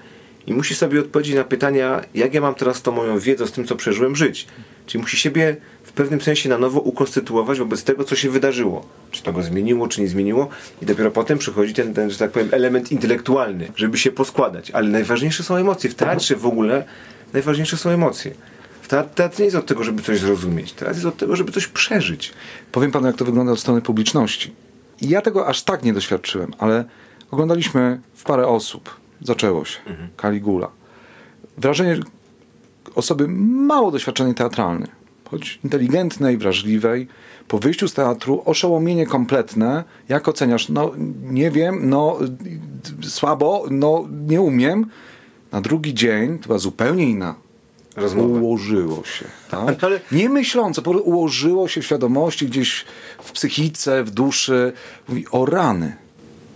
i 0.47 0.55
musi 0.55 0.75
sobie 0.75 1.01
odpowiedzieć 1.01 1.37
na 1.37 1.45
pytania, 1.45 2.01
jak 2.15 2.35
ja 2.35 2.41
mam 2.41 2.55
teraz 2.55 2.83
tą 2.83 2.93
moją 2.93 3.19
wiedzę 3.19 3.47
z 3.47 3.53
tym, 3.53 3.65
co 3.65 3.77
przeżyłem, 3.77 4.17
żyć. 4.17 4.47
Czyli 4.87 5.03
musi 5.03 5.17
siebie 5.17 5.57
w 5.83 5.93
pewnym 5.93 6.21
sensie 6.21 6.49
na 6.49 6.59
nowo 6.59 6.81
ukonstytuować 6.81 7.59
wobec 7.59 7.85
tego, 7.85 8.05
co 8.05 8.17
się 8.17 8.31
wydarzyło. 8.31 8.89
Czy 9.11 9.23
to 9.23 9.33
go 9.33 9.43
zmieniło, 9.43 9.89
czy 9.89 10.01
nie 10.01 10.09
zmieniło. 10.09 10.49
I 10.83 10.87
dopiero 10.87 11.11
potem 11.11 11.39
przychodzi 11.39 11.75
ten, 11.75 11.95
ten 11.95 12.11
że 12.11 12.19
tak 12.19 12.31
powiem, 12.31 12.49
element 12.53 12.93
intelektualny, 12.93 13.69
żeby 13.77 13.99
się 13.99 14.13
poskładać. 14.13 14.71
Ale 14.71 14.89
najważniejsze 14.89 15.43
są 15.43 15.57
emocje. 15.57 15.91
W 15.91 15.95
teatrze 15.95 16.37
w 16.37 16.47
ogóle 16.47 16.85
najważniejsze 17.33 17.77
są 17.77 17.91
emocje. 17.91 18.33
Teatr, 18.89 19.15
teatr 19.15 19.39
nie 19.39 19.45
jest 19.45 19.57
od 19.57 19.67
tego, 19.67 19.85
żeby 19.85 20.03
coś 20.03 20.21
zrozumieć. 20.21 20.73
Teatr 20.73 20.95
jest 20.95 21.07
od 21.07 21.17
tego, 21.17 21.37
żeby 21.37 21.53
coś 21.53 21.67
przeżyć. 21.67 22.33
Powiem 22.73 22.93
panu, 22.93 23.07
jak 23.07 23.17
to 23.17 23.25
wygląda 23.25 23.53
od 23.53 23.61
strony 23.61 23.83
publiczności. 23.83 24.53
I 25.01 25.09
ja 25.09 25.23
tego 25.23 25.47
aż 25.47 25.63
tak 25.63 25.83
nie 25.83 25.93
doświadczyłem, 25.93 26.53
ale 26.59 26.85
oglądaliśmy 27.31 28.01
w 28.15 28.25
parę 28.25 28.47
osób. 28.47 28.91
Zaczęło 29.23 29.65
się. 29.65 29.79
Mhm. 29.87 30.09
Caligula. 30.21 30.69
Wrażenie 31.59 31.99
osoby 32.95 33.29
mało 33.29 33.91
doświadczonej 33.91 34.35
teatralnej, 34.35 34.89
choć 35.31 35.59
inteligentnej, 35.65 36.39
wrażliwej. 36.39 37.09
Po 37.49 37.59
wyjściu 37.59 37.89
z 37.89 37.95
teatru 37.95 38.43
oszołomienie 38.45 39.07
kompletne. 39.07 39.85
Jak 40.09 40.29
oceniasz? 40.29 40.69
No 40.69 40.93
nie 41.23 41.51
wiem, 41.51 41.89
no 41.89 42.19
słabo, 43.03 43.65
no 43.71 44.09
nie 44.27 44.41
umiem. 44.41 44.87
Na 45.53 45.61
drugi 45.61 45.95
dzień 45.95 46.39
to 46.39 46.47
była 46.47 46.59
zupełnie 46.59 47.11
inna 47.11 47.35
rozmowę. 47.99 48.29
Ułożyło 48.29 49.05
się. 49.05 49.25
Tak? 49.51 49.85
Ale... 49.85 50.01
Nie 50.13 50.29
myśląco, 50.29 50.83
ułożyło 50.91 51.69
się 51.69 51.81
w 51.81 51.87
świadomości, 51.87 52.47
gdzieś 52.47 52.85
w 53.23 53.33
psychice, 53.33 54.05
w 54.05 54.11
duszy. 54.11 54.73
Mówi 55.09 55.27
o 55.31 55.47
rany. 55.47 55.97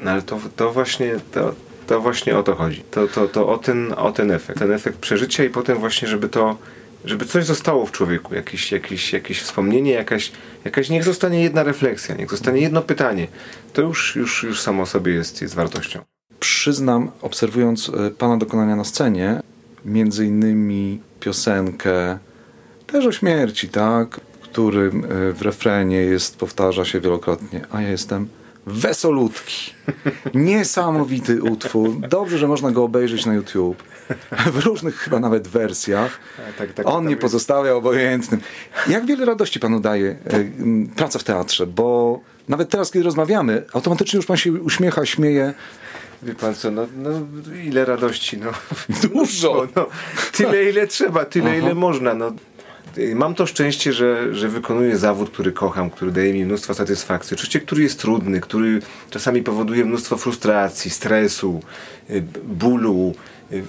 No 0.01 0.11
ale 0.11 0.23
to, 0.23 0.39
to 0.57 0.73
właśnie 0.73 1.17
to, 1.33 1.55
to 1.87 2.01
właśnie 2.01 2.39
o 2.39 2.43
to 2.43 2.55
chodzi. 2.55 2.83
To, 2.91 3.09
to, 3.09 3.29
to 3.29 3.49
o, 3.49 3.59
ten, 3.59 3.95
o 3.97 4.13
ten 4.13 4.31
efekt. 4.31 4.59
Ten 4.59 4.73
efekt 4.73 4.99
przeżycia 4.99 5.45
i 5.45 5.51
potem 5.51 5.79
właśnie, 5.79 6.09
żeby 6.09 6.29
to 6.29 6.57
żeby 7.05 7.27
coś 7.27 7.45
zostało 7.45 7.87
w 7.87 7.93
człowieku, 7.93 8.35
jakieś, 8.35 8.73
jakieś, 8.73 9.13
jakieś 9.13 9.41
wspomnienie, 9.41 9.91
jakaś, 9.91 10.33
jakaś 10.65 10.91
niech 10.91 11.05
zostanie 11.05 11.43
jedna 11.43 11.63
refleksja, 11.63 12.15
niech 12.15 12.31
zostanie 12.31 12.61
jedno 12.61 12.83
pytanie. 12.83 13.27
To 13.73 13.83
już, 13.83 14.17
już, 14.17 14.43
już 14.43 14.61
samo 14.61 14.87
sobie 14.87 15.13
jest, 15.13 15.43
jest 15.43 15.55
wartością. 15.55 16.01
Przyznam, 16.41 17.11
obserwując 17.23 17.89
e, 17.89 18.11
Pana 18.11 18.37
dokonania 18.37 18.77
na 18.77 18.85
scenie, 18.85 19.41
między 19.85 20.27
innymi 20.27 21.01
piosenkę 21.23 22.19
też 22.87 23.07
o 23.07 23.13
śmierci, 23.13 23.69
tak? 23.69 24.21
Którym 24.43 25.05
e, 25.05 25.33
w 25.33 25.43
refrenie 25.43 25.97
jest, 25.97 26.37
powtarza 26.37 26.85
się 26.85 27.01
wielokrotnie, 27.01 27.61
a 27.71 27.83
ja 27.83 27.89
jestem 27.89 28.29
wesolutki. 28.67 29.73
Niesamowity 30.35 31.43
utwór. 31.43 32.01
Dobrze, 32.09 32.39
że 32.39 32.49
można 32.49 32.71
go 32.71 32.85
obejrzeć 32.85 33.27
na 33.27 33.35
YouTube. 33.35 33.83
W 34.53 34.67
różnych 34.67 34.97
chyba 34.97 35.21
nawet 35.21 35.49
wersjach. 35.49 36.19
Tak, 36.59 36.73
tak, 36.73 36.87
On 36.89 37.07
nie 37.07 37.17
pozostawia 37.17 37.75
obojętnym. 37.75 38.41
Jak 38.89 39.07
wiele 39.07 39.25
radości 39.25 39.61
panu 39.61 39.81
daje 39.81 40.11
e, 40.11 40.17
praca 40.97 41.19
w 41.19 41.25
teatrze, 41.25 41.67
bo 41.67 42.21
nawet 42.49 42.71
teraz, 42.71 42.91
kiedy 42.91 43.05
rozmawiamy, 43.05 43.65
automatycznie 43.73 44.17
już 44.17 44.27
pan 44.27 44.37
się 44.37 44.53
uśmiecha, 44.53 45.07
śmieje. 45.07 45.55
Wie 46.23 46.35
pan 46.35 46.55
co, 46.55 46.71
no, 46.71 46.87
no 46.97 47.11
ile 47.65 47.85
radości, 47.85 48.39
no. 48.39 48.51
Dużo. 49.09 49.69
No, 49.77 49.87
tyle 50.33 50.71
ile 50.71 50.87
trzeba, 50.87 51.25
tyle 51.25 51.51
Aha. 51.51 51.59
ile 51.59 51.75
można, 51.75 52.15
no. 52.15 52.33
Mam 53.15 53.35
to 53.35 53.47
szczęście, 53.47 53.93
że, 53.93 54.35
że 54.35 54.49
wykonuję 54.49 54.97
zawód, 54.97 55.31
który 55.31 55.53
kocham, 55.53 55.91
który 55.91 56.13
daje 56.13 56.33
mi 56.33 56.45
mnóstwo 56.45 56.75
satysfakcji. 56.75 57.35
Oczywiście, 57.35 57.61
który 57.61 57.83
jest 57.83 58.01
trudny, 58.01 58.41
który 58.41 58.83
czasami 59.11 59.43
powoduje 59.43 59.85
mnóstwo 59.85 60.17
frustracji, 60.17 60.91
stresu, 60.91 61.61
y, 62.11 62.23
bólu, 62.45 63.15
y, 63.53 63.63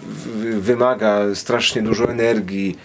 wymaga 0.60 1.36
strasznie 1.36 1.82
dużo 1.82 2.12
energii, 2.12 2.78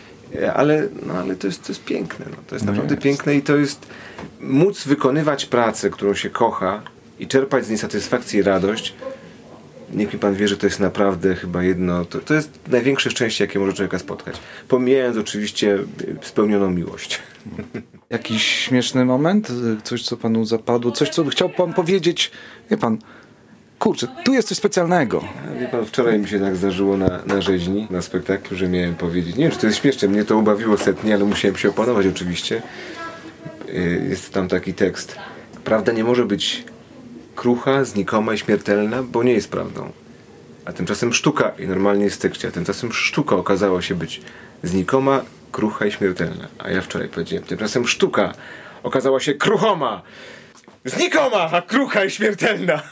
ale, 0.55 0.89
no, 1.07 1.15
ale 1.15 1.37
to, 1.37 1.47
jest, 1.47 1.63
to 1.63 1.73
jest 1.73 1.85
piękne. 1.85 2.27
No. 2.31 2.37
To 2.47 2.55
jest 2.55 2.67
no 2.67 2.73
naprawdę 2.73 2.95
jest. 2.95 3.05
piękne 3.05 3.35
i 3.35 3.43
to 3.43 3.57
jest 3.57 3.87
móc 4.41 4.85
wykonywać 4.85 5.47
pracę, 5.47 5.91
którą 5.91 6.15
się 6.15 6.31
kocha 6.31 6.83
i 7.19 7.27
czerpać 7.27 7.67
z 7.67 7.69
niej 7.69 7.79
satysfakcję 7.79 8.41
i 8.41 8.43
radość 8.43 8.95
niech 9.93 10.13
mi 10.13 10.19
pan 10.19 10.35
wie, 10.35 10.49
że 10.49 10.57
to 10.57 10.67
jest 10.67 10.81
naprawdę 10.81 11.35
chyba 11.35 11.63
jedno, 11.63 12.05
to, 12.05 12.19
to 12.19 12.35
jest 12.35 12.59
największe 12.69 13.11
szczęście, 13.11 13.45
jakie 13.45 13.59
może 13.59 13.73
człowieka 13.73 13.99
spotkać. 13.99 14.37
Pomijając 14.69 15.17
oczywiście 15.17 15.79
spełnioną 16.23 16.71
miłość. 16.71 17.19
Jakiś 18.11 18.43
śmieszny 18.43 19.05
moment? 19.05 19.49
Coś, 19.85 20.03
co 20.03 20.17
panu 20.17 20.45
zapadło? 20.45 20.93
Coś, 20.93 21.09
co 21.09 21.25
chciał 21.25 21.49
pan 21.51 21.73
powiedzieć? 21.73 22.31
Wie 22.71 22.77
pan, 22.77 22.99
kurczę, 23.79 24.09
tu 24.25 24.35
jest 24.35 24.49
coś 24.49 24.59
specjalnego. 24.59 25.25
Wie 25.61 25.69
pan, 25.69 25.87
wczoraj 25.87 26.19
mi 26.19 26.29
się 26.29 26.41
tak 26.41 26.57
zdarzyło 26.57 26.97
na, 26.97 27.23
na 27.27 27.41
rzeźni, 27.41 27.87
na 27.91 28.03
spektaklu, 28.03 28.57
że 28.57 28.69
miałem 28.69 28.95
powiedzieć, 28.95 29.37
nie 29.37 29.45
wiem, 29.45 29.53
czy 29.53 29.59
to 29.59 29.67
jest 29.67 29.79
śmieszne, 29.79 30.09
mnie 30.09 30.25
to 30.25 30.39
ubawiło 30.39 30.79
setnie, 30.79 31.15
ale 31.15 31.25
musiałem 31.25 31.57
się 31.57 31.69
opanować 31.69 32.07
oczywiście. 32.07 32.63
Y, 33.69 34.07
jest 34.09 34.33
tam 34.33 34.49
taki 34.49 34.75
tekst. 34.75 35.17
Prawda 35.65 35.93
nie 35.93 36.05
może 36.05 36.25
być 36.25 36.65
krucha, 37.39 37.85
znikoma 37.85 38.35
i 38.35 38.39
śmiertelna, 38.39 39.03
bo 39.03 39.23
nie 39.23 39.33
jest 39.33 39.51
prawdą. 39.51 39.93
A 40.65 40.73
tymczasem 40.73 41.13
sztuka, 41.13 41.53
i 41.59 41.67
normalnie 41.67 42.05
jest 42.05 42.17
w 42.17 42.21
tekście, 42.21 42.49
a 42.49 42.51
tymczasem 42.51 42.93
sztuka 42.93 43.37
okazała 43.37 43.83
się 43.83 43.95
być 43.95 44.21
znikoma, 44.63 45.23
krucha 45.53 45.87
i 45.87 45.93
śmiertelna. 45.93 46.49
A 46.59 46.71
ja 46.71 46.83
wczoraj 46.83 47.09
powiedziałem, 47.09 47.47
tymczasem 47.47 47.89
sztuka 47.89 48.33
okazała 48.83 49.21
się 49.21 49.35
kruchoma, 49.35 50.03
znikoma, 50.85 51.51
a 51.53 51.63
krucha 51.63 52.05
i 52.05 52.11
śmiertelna. 52.11 52.83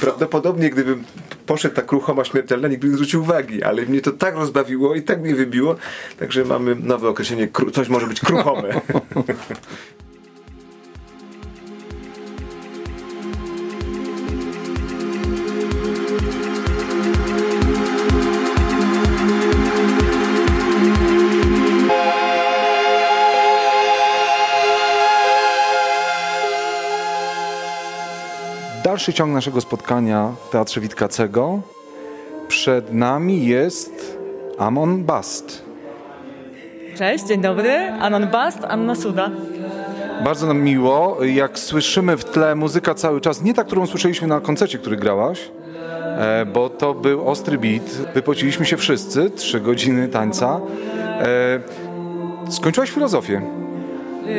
Prawdopodobnie 0.00 0.70
gdybym 0.70 1.04
poszedł 1.46 1.74
ta 1.74 1.82
kruchoma 1.82 2.24
śmiertelna, 2.24 2.68
nikt 2.68 2.82
by 2.82 2.88
nie 2.88 2.94
zwrócił 2.94 3.22
uwagi, 3.22 3.62
ale 3.62 3.82
mnie 3.82 4.00
to 4.00 4.12
tak 4.12 4.34
rozbawiło 4.34 4.94
i 4.94 5.02
tak 5.02 5.20
mnie 5.20 5.34
wybiło, 5.34 5.76
także 6.18 6.44
mamy 6.44 6.74
nowe 6.74 7.08
określenie, 7.08 7.48
coś 7.72 7.88
może 7.88 8.06
być 8.06 8.20
kruchome. 8.20 8.68
dalszy 28.98 29.12
ciąg 29.12 29.32
naszego 29.32 29.60
spotkania 29.60 30.32
w 30.48 30.50
Teatrze 30.50 30.80
Witkacego. 30.80 31.60
Przed 32.48 32.92
nami 32.92 33.46
jest 33.46 34.18
Amon 34.58 35.04
Bast. 35.04 35.62
Cześć, 36.96 37.24
dzień 37.24 37.40
dobry. 37.40 37.92
Amon 38.00 38.26
Bast, 38.26 38.58
Anna 38.68 38.94
Suda. 38.94 39.30
Bardzo 40.24 40.46
nam 40.46 40.60
miło. 40.62 41.24
Jak 41.24 41.58
słyszymy 41.58 42.16
w 42.16 42.24
tle 42.24 42.54
muzyka 42.54 42.94
cały 42.94 43.20
czas, 43.20 43.42
nie 43.42 43.54
ta, 43.54 43.64
którą 43.64 43.86
słyszeliśmy 43.86 44.28
na 44.28 44.40
koncercie, 44.40 44.78
który 44.78 44.96
grałaś, 44.96 45.50
e, 46.18 46.46
bo 46.46 46.68
to 46.68 46.94
był 46.94 47.28
ostry 47.28 47.58
beat. 47.58 47.84
Wypociliśmy 48.14 48.66
się 48.66 48.76
wszyscy, 48.76 49.30
trzy 49.30 49.60
godziny 49.60 50.08
tańca. 50.08 50.60
E, 51.20 52.50
skończyłaś 52.50 52.90
filozofię. 52.90 53.42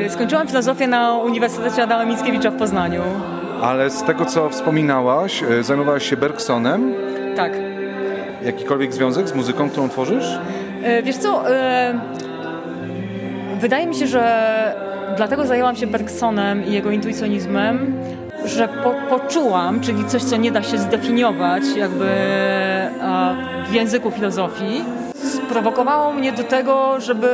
Y, 0.08 0.10
skończyłam 0.10 0.48
filozofię 0.48 0.88
na 0.88 1.14
Uniwersytecie 1.14 1.84
Adama 1.84 2.06
Mickiewicza 2.06 2.52
w 2.52 2.58
Poznaniu 2.58 3.02
ale 3.62 3.90
z 3.90 4.04
tego, 4.04 4.26
co 4.26 4.50
wspominałaś, 4.50 5.44
e, 5.44 5.64
zajmowałaś 5.64 6.10
się 6.10 6.18
Bergsonem. 6.18 6.94
Tak. 7.36 7.54
Jakikolwiek 8.46 8.94
związek 8.94 9.28
z 9.28 9.36
muzyką, 9.36 9.70
którą 9.70 9.90
tworzysz? 9.90 10.40
E, 10.84 11.04
wiesz 11.04 11.18
co, 11.18 11.52
e, 11.52 12.00
wydaje 13.60 13.88
mi 13.88 13.96
się, 13.96 14.08
że 14.08 14.76
dlatego 15.18 15.46
zajęłam 15.46 15.76
się 15.76 15.88
Bergsonem 15.88 16.66
i 16.66 16.74
jego 16.74 16.92
intuicjonizmem, 16.92 17.96
że 18.46 18.68
po, 18.68 18.94
poczułam, 19.10 19.82
czyli 19.82 20.06
coś, 20.06 20.24
co 20.24 20.38
nie 20.38 20.52
da 20.52 20.64
się 20.64 20.78
zdefiniować 20.78 21.64
jakby 21.76 22.10
w 23.70 23.74
języku 23.74 24.12
filozofii, 24.12 24.84
sprowokowało 25.16 26.14
mnie 26.14 26.32
do 26.32 26.44
tego, 26.44 27.00
żeby 27.00 27.30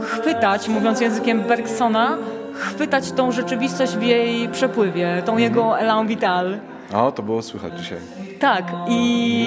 chwytać, 0.00 0.68
mówiąc 0.68 1.00
językiem 1.00 1.40
Bergsona, 1.40 2.18
chwytać 2.62 3.12
tą 3.12 3.32
rzeczywistość 3.32 3.92
w 3.92 4.02
jej 4.02 4.48
przepływie, 4.48 5.22
tą 5.24 5.38
jego 5.38 5.78
elan 5.78 6.06
vital. 6.06 6.58
O, 6.94 7.12
to 7.12 7.22
było 7.22 7.42
słychać 7.42 7.78
dzisiaj. 7.78 7.98
Tak 8.40 8.64
i 8.88 9.46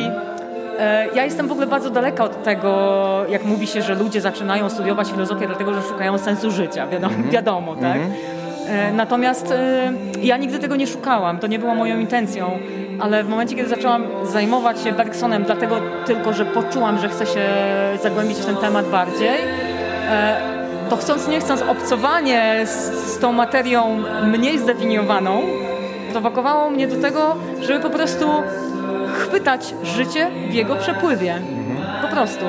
e, 0.79 1.07
ja 1.15 1.25
jestem 1.25 1.47
w 1.47 1.51
ogóle 1.51 1.67
bardzo 1.67 1.89
daleka 1.89 2.23
od 2.23 2.43
tego, 2.43 3.25
jak 3.29 3.45
mówi 3.45 3.67
się, 3.67 3.81
że 3.81 3.95
ludzie 3.95 4.21
zaczynają 4.21 4.69
studiować 4.69 5.11
filozofię 5.11 5.47
dlatego, 5.47 5.73
że 5.73 5.81
szukają 5.81 6.17
sensu 6.17 6.51
życia, 6.51 6.87
wiadomo, 6.87 7.13
mm 7.13 7.27
-hmm. 7.27 7.31
wiadomo 7.31 7.75
tak? 7.75 7.95
Mm 7.95 8.09
-hmm. 8.09 8.13
e, 8.69 8.93
natomiast 8.93 9.51
e, 9.51 9.93
ja 10.21 10.37
nigdy 10.37 10.59
tego 10.59 10.75
nie 10.75 10.87
szukałam, 10.87 11.39
to 11.39 11.47
nie 11.47 11.59
było 11.59 11.75
moją 11.75 11.99
intencją, 11.99 12.51
ale 12.99 13.23
w 13.23 13.29
momencie, 13.29 13.55
kiedy 13.55 13.69
zaczęłam 13.69 14.03
zajmować 14.23 14.81
się 14.81 14.91
Bergsonem, 14.91 15.43
dlatego 15.43 15.75
tylko, 16.05 16.33
że 16.33 16.45
poczułam, 16.45 16.99
że 16.99 17.09
chcę 17.09 17.25
się 17.25 17.45
zagłębić 18.03 18.37
w 18.37 18.45
ten 18.45 18.57
temat 18.57 18.89
bardziej, 18.89 19.29
to 20.89 20.97
chcąc 20.97 21.27
nie 21.27 21.39
chcąc 21.39 21.61
obcowanie 21.61 22.61
z, 22.65 22.93
z 23.13 23.19
tą 23.19 23.31
materią 23.31 24.03
mniej 24.23 24.59
zdefiniowaną 24.59 25.41
prowokowało 26.11 26.69
mnie 26.69 26.87
do 26.87 27.01
tego, 27.01 27.35
żeby 27.61 27.79
po 27.79 27.89
prostu 27.89 28.27
chwytać 29.13 29.75
życie 29.83 30.27
w 30.49 30.53
jego 30.53 30.75
przepływie. 30.75 31.41
Po 32.01 32.07
prostu. 32.07 32.45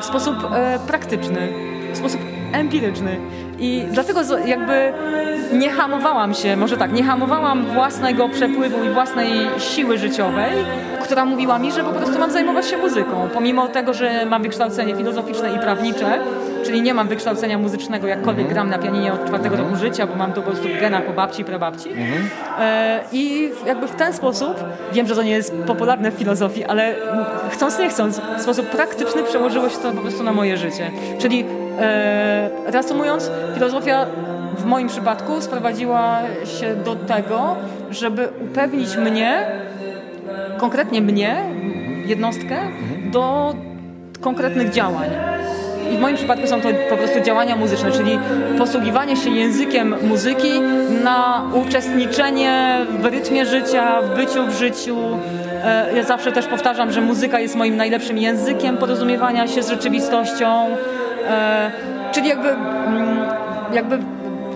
W 0.00 0.04
sposób 0.04 0.36
e, 0.54 0.78
praktyczny, 0.86 1.48
w 1.92 1.96
sposób 1.96 2.20
empiryczny. 2.52 3.16
I 3.58 3.84
dlatego 3.90 4.20
jakby 4.44 4.92
nie 5.52 5.70
hamowałam 5.70 6.34
się, 6.34 6.56
może 6.56 6.76
tak, 6.76 6.92
nie 6.92 7.04
hamowałam 7.04 7.64
własnego 7.64 8.28
przepływu 8.28 8.84
i 8.84 8.88
własnej 8.88 9.30
siły 9.58 9.98
życiowej, 9.98 10.52
która 11.02 11.24
mówiła 11.24 11.58
mi, 11.58 11.72
że 11.72 11.84
po 11.84 11.92
prostu 11.92 12.18
mam 12.18 12.30
zajmować 12.30 12.66
się 12.66 12.76
muzyką. 12.76 13.28
Pomimo 13.34 13.68
tego, 13.68 13.94
że 13.94 14.26
mam 14.26 14.42
wykształcenie 14.42 14.96
filozoficzne 14.96 15.52
i 15.54 15.58
prawnicze, 15.58 16.18
czyli 16.66 16.82
nie 16.82 16.94
mam 16.94 17.08
wykształcenia 17.08 17.58
muzycznego, 17.58 18.06
jakkolwiek 18.06 18.48
gram 18.48 18.70
na 18.70 18.78
pianinie 18.78 19.12
od 19.12 19.26
czwartego 19.26 19.56
roku 19.56 19.76
życia, 19.76 20.06
bo 20.06 20.14
mam 20.14 20.32
to 20.32 20.42
po 20.42 20.50
prostu 20.50 20.68
w 20.68 20.80
genach 20.80 21.04
po 21.04 21.12
babci 21.12 21.42
i 21.42 21.44
prababci. 21.44 21.88
E, 22.58 23.00
I 23.12 23.50
jakby 23.66 23.88
w 23.88 23.94
ten 23.94 24.12
sposób, 24.12 24.64
wiem, 24.92 25.06
że 25.06 25.14
to 25.14 25.22
nie 25.22 25.30
jest 25.30 25.54
popularne 25.66 26.10
w 26.10 26.14
filozofii, 26.14 26.64
ale 26.64 26.94
chcąc 27.50 27.78
nie 27.78 27.88
chcąc, 27.88 28.20
w 28.38 28.42
sposób 28.42 28.66
praktyczny 28.66 29.22
przełożyło 29.22 29.68
się 29.68 29.76
to 29.76 29.92
po 29.92 30.00
prostu 30.00 30.22
na 30.22 30.32
moje 30.32 30.56
życie. 30.56 30.90
Czyli 31.18 31.44
e, 31.80 32.50
reasumując, 32.66 33.30
filozofia 33.54 34.06
w 34.58 34.64
moim 34.64 34.88
przypadku 34.88 35.40
sprowadziła 35.40 36.20
się 36.60 36.74
do 36.74 36.96
tego, 36.96 37.56
żeby 37.90 38.28
upewnić 38.44 38.96
mnie, 38.96 39.46
konkretnie 40.58 41.00
mnie, 41.00 41.36
jednostkę, 42.06 42.58
do 43.12 43.54
konkretnych 44.20 44.70
działań. 44.70 45.35
I 45.92 45.96
w 45.96 46.00
moim 46.00 46.16
przypadku 46.16 46.46
są 46.46 46.60
to 46.60 46.68
po 46.90 46.96
prostu 46.96 47.20
działania 47.20 47.56
muzyczne, 47.56 47.92
czyli 47.92 48.18
posługiwanie 48.58 49.16
się 49.16 49.30
językiem 49.30 49.94
muzyki 50.02 50.60
na 51.04 51.44
uczestniczenie 51.54 52.78
w 53.00 53.04
rytmie 53.04 53.46
życia, 53.46 54.02
w 54.02 54.16
byciu 54.16 54.46
w 54.46 54.58
życiu. 54.58 54.96
E, 55.64 55.96
ja 55.96 56.02
zawsze 56.02 56.32
też 56.32 56.46
powtarzam, 56.46 56.92
że 56.92 57.00
muzyka 57.00 57.40
jest 57.40 57.56
moim 57.56 57.76
najlepszym 57.76 58.18
językiem 58.18 58.76
porozumiewania 58.76 59.48
się 59.48 59.62
z 59.62 59.68
rzeczywistością. 59.68 60.66
E, 61.28 61.70
czyli 62.12 62.28
jakby, 62.28 62.48
mm, 62.48 63.18
jakby 63.72 63.98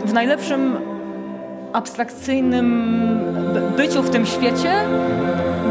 w 0.05 0.13
najlepszym 0.13 0.90
abstrakcyjnym 1.73 2.95
byciu 3.77 4.03
w 4.03 4.11
tym 4.11 4.27
świecie, 4.27 4.85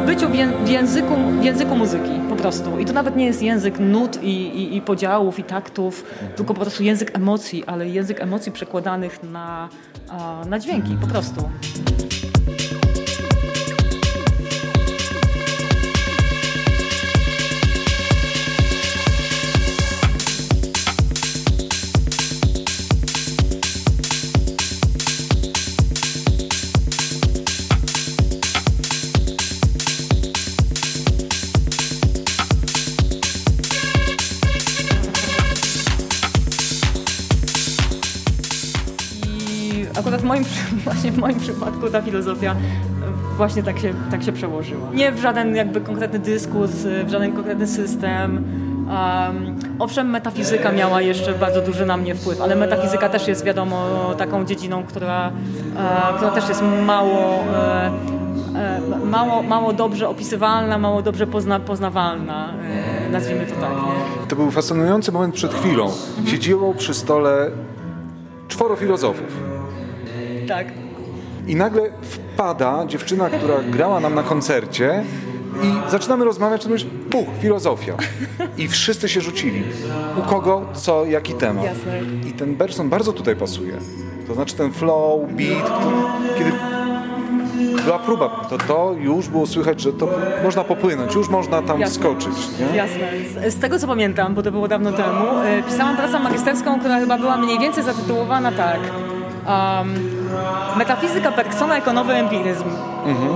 byciu 0.06 0.30
w 0.64 0.70
języku, 0.70 1.16
w 1.40 1.44
języku 1.44 1.76
muzyki 1.76 2.12
po 2.30 2.36
prostu. 2.36 2.80
I 2.80 2.86
to 2.86 2.94
nawet 2.94 3.16
nie 3.16 3.26
jest 3.26 3.42
język 3.42 3.80
nut 3.80 4.24
i, 4.24 4.30
i, 4.30 4.78
i 4.78 4.82
podziałów 4.82 5.40
i 5.40 5.44
taktów, 5.44 6.04
tylko 6.36 6.54
po 6.54 6.62
prostu 6.62 6.84
język 6.84 7.16
emocji, 7.16 7.64
ale 7.66 7.88
język 7.88 8.22
emocji 8.22 8.52
przekładanych 8.52 9.24
na, 9.24 9.70
na 10.50 10.60
dźwięki 10.60 10.98
po 11.02 11.08
prostu. 11.08 11.50
Moim, 40.30 40.44
właśnie 40.86 41.12
w 41.12 41.18
moim 41.18 41.40
przypadku 41.40 41.90
ta 41.90 42.02
filozofia 42.02 42.56
właśnie 43.38 43.64
tak 43.64 43.80
się, 43.80 43.94
tak 44.12 44.24
się 44.24 44.32
przełożyła. 44.32 44.88
Nie 44.94 45.12
w 45.12 45.20
żaden 45.20 45.56
jakby 45.56 45.82
konkretny 45.82 46.20
dyskurs, 46.20 46.72
w 47.06 47.10
żaden 47.10 47.34
konkretny 47.34 47.68
system. 47.68 48.36
Um, 48.36 49.56
owszem, 49.80 50.10
metafizyka 50.10 50.72
miała 50.72 51.02
jeszcze 51.02 51.34
bardzo 51.34 51.62
duży 51.62 51.86
na 51.86 51.98
mnie 51.98 52.16
wpływ, 52.16 52.42
ale 52.42 52.56
metafizyka 52.56 53.10
też 53.10 53.28
jest 53.28 53.46
wiadomo 53.46 53.86
taką 54.18 54.46
dziedziną, 54.46 54.84
która, 54.84 55.32
e, 55.78 56.14
która 56.16 56.32
też 56.32 56.50
jest 56.50 56.64
mało, 56.86 57.44
e, 57.54 57.92
e, 58.56 58.82
mało, 59.06 59.44
mało 59.44 59.74
dobrze 59.74 60.10
opisywalna, 60.10 60.78
mało 60.78 61.02
dobrze 61.02 61.28
pozna, 61.28 61.60
poznawalna, 61.60 62.54
e, 63.08 63.10
nazwijmy 63.10 63.46
to 63.46 63.56
tak. 63.56 63.72
Nie? 63.72 64.28
To 64.28 64.36
był 64.36 64.52
fascynujący 64.52 65.12
moment 65.12 65.36
przed 65.36 65.54
chwilą. 65.54 65.92
Siedziło 66.26 66.74
przy 66.74 66.94
stole 66.94 67.52
czworo 68.48 68.76
filozofów 68.76 69.59
tak. 70.50 70.68
I 71.48 71.56
nagle 71.56 71.90
wpada 72.02 72.86
dziewczyna, 72.88 73.30
która 73.30 73.56
grała 73.72 74.00
nam 74.00 74.16
na 74.16 74.24
koncercie 74.24 75.04
i 75.64 75.92
zaczynamy 75.92 76.26
rozmawiać, 76.26 76.64
to 76.64 76.70
mówisz, 76.70 76.86
puch, 77.10 77.28
filozofia. 77.42 77.94
I 78.58 78.68
wszyscy 78.68 79.10
się 79.10 79.22
rzucili. 79.22 79.64
U 80.18 80.22
kogo, 80.22 80.66
co, 80.74 81.06
jaki 81.06 81.34
temat. 81.34 81.66
Jasne. 81.66 82.02
I 82.30 82.34
ten 82.34 82.56
Berson 82.56 82.90
bardzo 82.90 83.14
tutaj 83.14 83.36
pasuje. 83.36 83.74
To 84.28 84.34
znaczy 84.34 84.56
ten 84.56 84.72
flow, 84.72 85.22
beat, 85.32 85.68
to, 85.68 85.92
kiedy 86.38 86.52
była 87.86 88.00
próba, 88.00 88.30
to 88.50 88.58
to 88.58 88.96
już 89.00 89.28
było 89.28 89.48
słychać, 89.48 89.82
że 89.82 89.94
to 89.94 90.10
można 90.44 90.64
popłynąć, 90.64 91.16
już 91.16 91.30
można 91.30 91.62
tam 91.62 91.80
Jasne. 91.80 91.96
skoczyć. 91.96 92.34
Nie? 92.60 92.78
Jasne. 92.78 93.12
Z, 93.50 93.54
z, 93.54 93.60
tego 93.60 93.80
co 93.80 93.88
pamiętam, 93.88 94.36
bo 94.36 94.44
to 94.44 94.52
było 94.52 94.68
dawno 94.68 94.92
temu, 94.92 95.26
y, 95.60 95.64
pisałam 95.64 95.98
pracę 95.98 96.20
magisterską, 96.20 96.80
która 96.80 97.00
chyba 97.00 97.18
była 97.18 97.38
mniej 97.38 97.60
więcej 97.60 97.84
zatytułowana 97.84 98.52
tak. 98.52 98.80
Um, 99.48 100.19
Metafizyka 100.78 101.32
Bergsona 101.32 101.76
jako 101.76 101.94
nowy 101.94 102.14
empiryzm. 102.14 102.64
Mhm. 103.06 103.30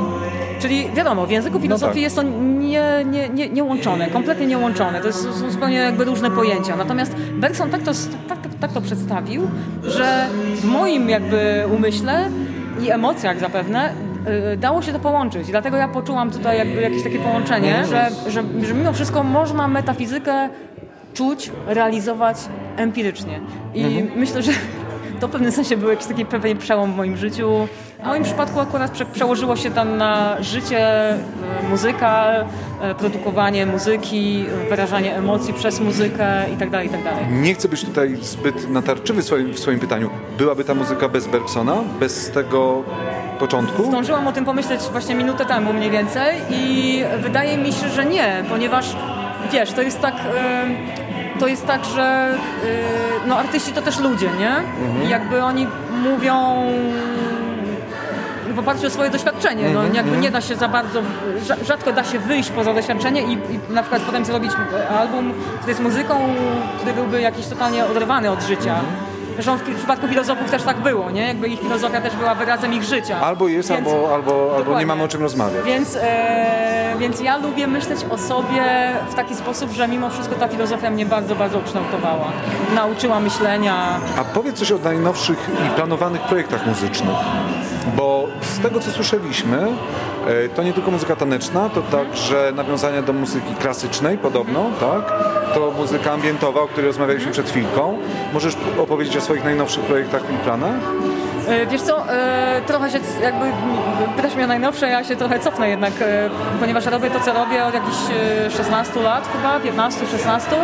Czyli 0.63 0.89
wiadomo, 0.95 1.25
w 1.25 1.32
języku 1.32 1.60
filozofii 1.60 1.89
no 1.89 1.93
tak. 1.93 2.01
jest 2.03 2.15
to 2.15 2.21
nie, 2.60 3.06
nie, 3.06 3.29
nie, 3.29 3.49
niełączone, 3.49 4.08
kompletnie 4.10 4.47
niełączone. 4.47 5.01
To 5.01 5.08
jest, 5.08 5.21
są 5.21 5.51
zupełnie 5.51 5.77
jakby 5.77 6.06
różne 6.06 6.32
pojęcia. 6.32 6.75
Natomiast 6.75 7.15
Bergson 7.15 7.69
tak 7.69 7.82
to, 7.82 7.91
tak, 8.29 8.38
tak 8.60 8.71
to 8.71 8.82
przedstawił, 8.82 9.47
że 9.84 10.27
w 10.56 10.65
moim 10.65 11.10
jakby 11.10 11.63
umyśle 11.75 12.29
i 12.82 12.91
emocjach 12.91 13.39
zapewne 13.39 13.93
y, 14.53 14.58
dało 14.58 14.82
się 14.82 14.93
to 14.93 14.99
połączyć. 14.99 15.47
Dlatego 15.47 15.77
ja 15.77 15.88
poczułam 15.88 16.32
tutaj 16.32 16.58
jakby 16.58 16.82
jakieś 16.82 17.03
takie 17.03 17.19
połączenie, 17.19 17.86
że, 17.86 18.10
że, 18.27 18.43
że 18.63 18.73
mimo 18.73 18.93
wszystko 18.93 19.23
można 19.23 19.67
metafizykę 19.67 20.49
czuć, 21.13 21.51
realizować 21.67 22.38
empirycznie. 22.77 23.39
I 23.73 23.84
mhm. 23.84 24.19
myślę, 24.19 24.41
że 24.41 24.51
to 25.23 25.27
w 25.27 25.31
pewnym 25.31 25.51
sensie 25.51 25.77
był 25.77 25.89
jakiś 25.89 26.07
taki 26.07 26.25
pewien 26.25 26.57
przełom 26.57 26.93
w 26.93 26.95
moim 26.95 27.17
życiu. 27.17 27.67
W 28.03 28.05
moim 28.05 28.23
przypadku 28.23 28.59
akurat 28.59 28.91
prze, 28.91 29.05
przełożyło 29.05 29.55
się 29.55 29.71
tam 29.71 29.97
na 29.97 30.41
życie, 30.41 30.79
e, 30.79 31.19
muzyka, 31.69 32.33
e, 32.81 32.95
produkowanie 32.95 33.65
muzyki, 33.65 34.45
wyrażanie 34.69 35.15
emocji 35.15 35.53
przez 35.53 35.79
muzykę 35.79 36.49
itd. 36.49 36.71
Tak 36.71 36.83
itd. 36.83 37.03
Tak 37.03 37.31
Nie 37.31 37.53
chcę 37.53 37.69
być 37.69 37.86
tutaj 37.86 38.17
zbyt 38.21 38.69
natarczywy 38.69 39.21
w 39.21 39.25
swoim, 39.25 39.53
w 39.53 39.59
swoim 39.59 39.79
pytaniu. 39.79 40.09
Byłaby 40.38 40.63
ta 40.63 40.73
muzyka 40.73 41.09
bez 41.09 41.27
Bergsona? 41.27 41.75
Bez 41.99 42.31
tego 42.31 42.83
początku? 43.39 43.83
Zdążyłam 43.83 44.27
o 44.27 44.31
tym 44.31 44.45
pomyśleć 44.45 44.81
właśnie 44.81 45.15
minutę 45.15 45.45
temu 45.45 45.73
mniej 45.73 45.91
więcej 45.91 46.41
i 46.49 47.03
wydaje 47.19 47.57
mi 47.57 47.73
się, 47.73 47.89
że 47.89 48.05
nie, 48.05 48.43
ponieważ 48.49 48.95
wiesz, 49.51 49.71
to 49.71 49.81
jest 49.81 50.01
tak... 50.01 50.15
Yy, 50.15 51.02
to 51.39 51.48
jest 51.48 51.67
tak, 51.67 51.86
że 51.86 52.38
yy, 52.63 52.69
no, 53.28 53.38
artyści 53.38 53.72
to 53.72 53.82
też 53.82 54.00
ludzie, 54.00 54.30
nie? 54.39 54.56
Mhm. 54.56 55.04
I 55.04 55.10
jakby 55.10 55.43
oni 55.43 55.67
mówią 56.04 56.63
w 58.54 58.60
oparciu 58.60 58.88
o 58.88 58.89
swoje 58.89 59.10
doświadczenie. 59.10 59.63
No, 59.63 59.69
mhm, 59.69 59.96
jakby 59.96 60.10
mhm. 60.10 60.22
nie 60.22 60.32
da 60.32 60.41
się 60.41 60.56
za 60.56 60.67
bardzo, 60.67 61.02
rzadko 61.65 61.93
da 61.93 62.04
się 62.04 62.19
wyjść 62.19 62.50
poza 62.50 62.74
doświadczenie 62.74 63.22
i, 63.22 63.32
i 63.34 63.60
na 63.69 63.82
przykład 63.82 64.02
potem 64.02 64.26
zrobić 64.26 64.52
album, 65.00 65.34
który 65.56 65.72
jest 65.72 65.82
muzyką, 65.82 66.19
który 66.78 66.93
byłby 66.93 67.22
jakiś 67.22 67.48
totalnie 67.48 67.86
oderwany 67.86 68.32
od 68.32 68.41
życia. 68.41 68.76
Zresztą 69.34 69.58
w 69.58 69.76
przypadku 69.78 70.08
filozofów 70.08 70.52
też 70.52 70.63
tak 70.63 70.78
było, 70.78 71.12
nie? 71.12 71.28
Jakby 71.28 71.48
ich 71.48 71.60
filozofia 71.60 72.02
też 72.02 72.15
była 72.15 72.36
wyrazem 72.36 72.74
ich 72.74 72.84
życia. 72.84 73.22
Albo 73.22 73.48
jest, 73.48 73.69
więc, 73.69 73.88
albo, 73.88 74.13
albo, 74.13 74.54
albo 74.58 74.80
nie 74.80 74.86
mamy 74.86 75.04
o 75.04 75.08
czym 75.08 75.22
rozmawiać. 75.22 75.65
Więc, 75.65 75.98
e, 76.02 76.96
więc 77.00 77.22
ja 77.22 77.38
lubię 77.38 77.67
myśleć 77.67 78.00
o 78.10 78.17
sobie 78.17 78.63
w 79.10 79.13
taki 79.13 79.36
sposób, 79.36 79.72
że 79.72 79.88
mimo 79.88 80.10
wszystko 80.10 80.36
ta 80.36 80.48
filozofia 80.48 80.89
mnie 80.89 81.06
bardzo, 81.06 81.36
bardzo 81.36 81.58
ukształtowała. 81.60 82.32
Nauczyła 82.76 83.19
myślenia. 83.19 84.00
A 84.19 84.24
powiedz 84.24 84.60
coś 84.60 84.72
o 84.72 84.78
najnowszych 84.78 85.50
i 85.67 85.76
planowanych 85.76 86.22
projektach 86.22 86.67
muzycznych. 86.67 87.15
Bo 87.96 88.28
z 88.41 88.60
tego, 88.60 88.80
co 88.80 88.91
słyszeliśmy, 88.91 89.67
e, 90.28 90.50
to 90.50 90.63
nie 90.63 90.74
tylko 90.74 90.91
muzyka 90.91 91.15
taneczna, 91.15 91.69
to 91.69 91.82
także 91.82 92.52
nawiązania 92.56 93.02
do 93.02 93.13
muzyki 93.13 93.56
klasycznej 93.56 94.17
podobno, 94.17 94.65
tak? 94.80 95.13
To 95.54 95.72
muzyka 95.78 96.12
ambientowa, 96.12 96.62
o 96.62 96.67
której 96.67 96.88
rozmawialiśmy 96.88 97.32
przed 97.32 97.50
chwilką. 97.50 97.98
Możesz 98.34 98.58
opowiedzieć 98.78 99.17
o 99.17 99.22
swoich 99.22 99.43
najnowszych 99.43 99.84
projektach 99.84 100.22
i 100.34 100.38
planach? 100.38 100.76
E, 101.48 101.65
wiesz 101.65 101.82
co, 101.82 102.13
e, 102.13 102.62
trochę 102.67 102.91
się 102.91 103.00
jakby 103.22 103.46
pytasz 104.15 104.36
mnie 104.36 104.43
o 104.43 104.48
najnowsze, 104.48 104.88
ja 104.88 105.04
się 105.04 105.15
trochę 105.15 105.39
cofnę 105.39 105.69
jednak, 105.69 105.93
ponieważ 106.60 106.86
robię 106.86 107.10
to, 107.10 107.19
co 107.19 107.34
robię 107.34 107.65
od 107.65 107.74
jakichś 107.74 107.98
16 108.58 109.00
lat 109.02 109.30
chyba, 109.34 109.60
15-16 109.60 110.56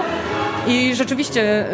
i 0.68 0.96
rzeczywiście 0.96 1.66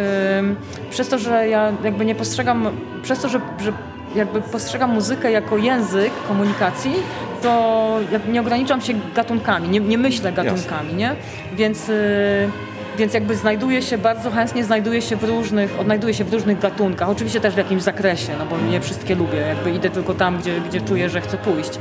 przez 0.89 1.09
to, 1.09 1.19
że 1.19 1.47
ja 1.47 1.71
jakby 1.83 2.05
nie 2.05 2.15
postrzegam, 2.15 2.69
przez 3.03 3.21
to, 3.21 3.29
że, 3.29 3.39
że 3.59 3.73
jakby 4.15 4.41
postrzegam 4.41 4.93
muzykę 4.93 5.31
jako 5.31 5.57
język 5.57 6.11
komunikacji, 6.27 6.93
to 7.41 7.99
nie 8.31 8.41
ograniczam 8.41 8.81
się 8.81 8.93
gatunkami, 9.15 9.69
nie, 9.69 9.79
nie 9.79 9.97
myślę 9.97 10.31
gatunkami, 10.31 10.93
nie? 10.93 11.15
Więc, 11.55 11.87
yy, 11.87 11.95
więc 12.97 13.13
jakby 13.13 13.35
znajduję 13.35 13.81
się, 13.81 13.97
bardzo 13.97 14.31
chętnie 14.31 14.63
znajduję 14.63 15.01
się 15.01 15.15
w 15.15 15.23
różnych, 15.23 15.79
odnajduję 15.79 16.13
się 16.13 16.23
w 16.23 16.33
różnych 16.33 16.59
gatunkach, 16.59 17.09
oczywiście 17.09 17.41
też 17.41 17.53
w 17.53 17.57
jakimś 17.57 17.81
zakresie, 17.81 18.33
no 18.39 18.45
bo 18.45 18.57
nie 18.71 18.81
wszystkie 18.81 19.15
lubię, 19.15 19.37
jakby 19.37 19.71
idę 19.71 19.89
tylko 19.89 20.13
tam, 20.13 20.37
gdzie, 20.37 20.61
gdzie 20.61 20.81
czuję, 20.81 21.09
że 21.09 21.21
chcę 21.21 21.37
pójść. 21.37 21.79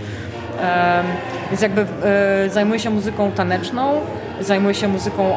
Więc 1.51 1.63
jakby 1.63 1.87
e, 2.03 2.51
zajmuję 2.51 2.81
się 2.81 2.91
muzyką 2.91 3.33
taneczną, 3.33 4.01
zajmuję 4.45 4.75
się 4.75 4.89
muzyką 4.89 5.37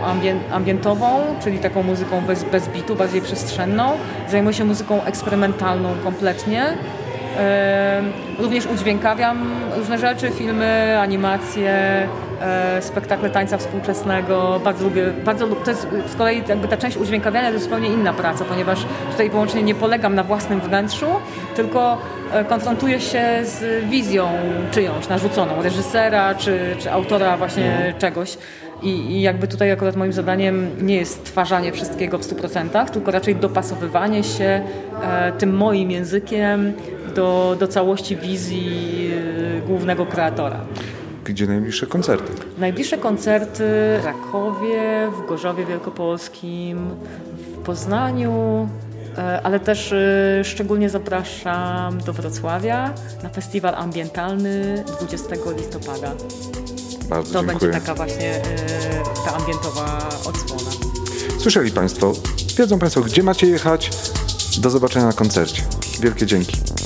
ambientową, 0.52 1.20
czyli 1.44 1.60
taką 1.60 1.84
muzyką 1.84 2.22
bez, 2.22 2.44
bez 2.44 2.68
bitu, 2.68 2.96
bardziej 2.96 3.22
przestrzenną. 3.22 3.92
Zajmuję 4.30 4.54
się 4.54 4.66
muzyką 4.66 5.04
eksperymentalną 5.04 5.90
kompletnie. 6.04 6.78
Również 8.40 8.66
udźwiękawiam 8.66 9.52
różne 9.78 9.98
rzeczy, 9.98 10.30
filmy, 10.32 11.00
animacje, 11.00 12.08
e, 12.42 12.82
spektakle 12.82 13.30
tańca 13.30 13.58
współczesnego. 13.58 14.62
Bardzo 14.64 14.84
lubię, 14.84 15.06
bardzo, 15.26 15.48
to 15.48 15.72
jest 15.72 15.88
z 16.08 16.16
kolei 16.16 16.44
jakby 16.48 16.68
ta 16.68 16.78
część 16.78 16.98
udźwiękawiania 16.98 17.48
to 17.48 17.54
jest 17.54 17.66
zupełnie 17.66 17.88
inna 17.88 18.14
praca, 18.14 18.46
ponieważ 18.46 18.86
tutaj 19.12 19.30
wyłącznie 19.30 19.64
nie 19.64 19.76
polegam 19.76 20.16
na 20.16 20.24
własnym 20.24 20.62
wnętrzu, 20.62 21.06
tylko 21.56 21.98
e, 22.34 22.46
konfrontuję 22.46 23.00
się 23.00 23.24
z 23.44 23.86
wizją 23.86 24.30
czyjąś, 24.72 25.08
narzuconą, 25.08 25.62
reżysera 25.62 26.36
czy, 26.36 26.76
czy 26.80 26.92
autora 26.92 27.38
właśnie 27.38 27.72
mhm. 27.72 27.94
czegoś. 28.00 28.38
I, 28.82 28.90
I, 28.90 29.22
jakby 29.22 29.48
tutaj 29.48 29.72
akurat 29.72 29.96
moim 29.96 30.14
zadaniem 30.14 30.86
nie 30.86 30.96
jest 30.96 31.14
stwarzanie 31.14 31.72
wszystkiego 31.72 32.18
w 32.18 32.22
100%, 32.22 32.90
tylko 32.90 33.12
raczej 33.12 33.36
dopasowywanie 33.36 34.24
się 34.24 34.62
e, 35.02 35.32
tym 35.32 35.56
moim 35.58 35.92
językiem 35.92 36.74
do, 37.16 37.56
do 37.60 37.68
całości 37.68 38.16
wizji 38.16 39.12
e, 39.58 39.62
głównego 39.68 40.06
kreatora. 40.06 40.60
Gdzie 41.26 41.48
najbliższe 41.48 41.88
koncerty? 41.88 42.34
Najbliższe 42.58 42.98
koncerty 42.98 43.64
w 43.64 44.06
Rakowie, 44.06 45.12
w 45.12 45.30
Gorzowie 45.30 45.66
Wielkopolskim, 45.66 46.90
w 47.38 47.58
Poznaniu, 47.58 48.68
e, 49.18 49.42
ale 49.44 49.60
też 49.60 49.94
e, 49.94 50.44
szczególnie 50.44 50.90
zapraszam 50.90 51.98
do 51.98 52.14
Wrocławia 52.14 52.94
na 53.24 53.30
festiwal 53.30 53.76
ambientalny 53.76 54.84
20 55.00 55.36
listopada. 55.58 56.12
Bardzo 57.10 57.34
to 57.34 57.40
dziękuję. 57.40 57.72
będzie 57.72 57.80
taka 57.80 57.96
właśnie 57.96 58.36
e, 58.36 59.04
ta 59.26 59.34
ambientowa 59.36 60.10
odsłona. 60.26 60.72
Słyszeli 61.40 61.72
Państwo, 61.72 62.14
wiedzą 62.58 62.80
Państwo, 62.80 63.02
gdzie 63.02 63.24
macie 63.24 63.48
jechać. 63.48 63.92
Do 64.58 64.70
zobaczenia 64.70 65.06
na 65.06 65.14
koncercie. 65.14 65.64
Wielkie 66.00 66.26
dzięki. 66.26 66.77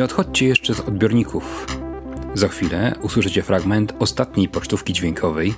Nie 0.00 0.04
odchodźcie 0.04 0.46
jeszcze 0.46 0.74
z 0.74 0.80
odbiorników. 0.80 1.66
Za 2.34 2.48
chwilę 2.48 2.94
usłyszycie 3.02 3.42
fragment 3.42 3.94
ostatniej 3.98 4.48
pocztówki 4.48 4.92
dźwiękowej, 4.92 5.54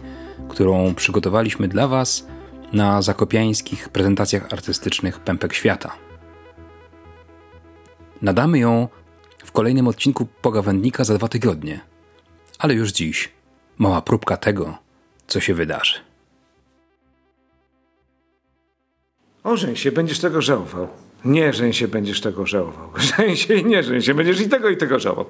którą 0.49 0.95
przygotowaliśmy 0.95 1.69
dla 1.69 1.89
Was 1.89 2.27
na 2.73 3.03
zakopiańskich 3.03 3.89
prezentacjach 3.89 4.53
artystycznych 4.53 5.21
Pępek 5.21 5.55
Świata. 5.55 5.93
Nadamy 8.23 8.59
ją 8.59 8.89
w 9.45 9.53
kolejnym 9.53 9.89
odcinku 9.89 10.27
Pogawędnika 10.27 11.05
za 11.05 11.19
dwa 11.19 11.29
tygodnie, 11.29 11.81
ale 12.59 12.75
już 12.75 12.93
dziś 12.93 13.33
mała 13.79 14.03
próbka 14.03 14.37
tego, 14.37 14.79
co 15.27 15.41
się 15.41 15.55
wydarzy. 15.55 15.95
Ożeń 19.45 19.77
się, 19.77 19.93
będziesz 19.93 20.19
tego 20.19 20.43
żałował. 20.43 20.89
Nie 21.25 21.53
żeń 21.53 21.73
się, 21.73 21.89
będziesz 21.89 22.21
tego 22.21 22.47
żałował. 22.47 22.89
Żeń 23.17 23.37
się 23.37 23.55
i 23.55 23.65
nie 23.65 23.83
żeń 23.83 24.03
się, 24.03 24.15
będziesz 24.15 24.41
i 24.41 24.49
tego 24.49 24.69
i 24.69 24.77
tego 24.77 24.99
żałował. 24.99 25.27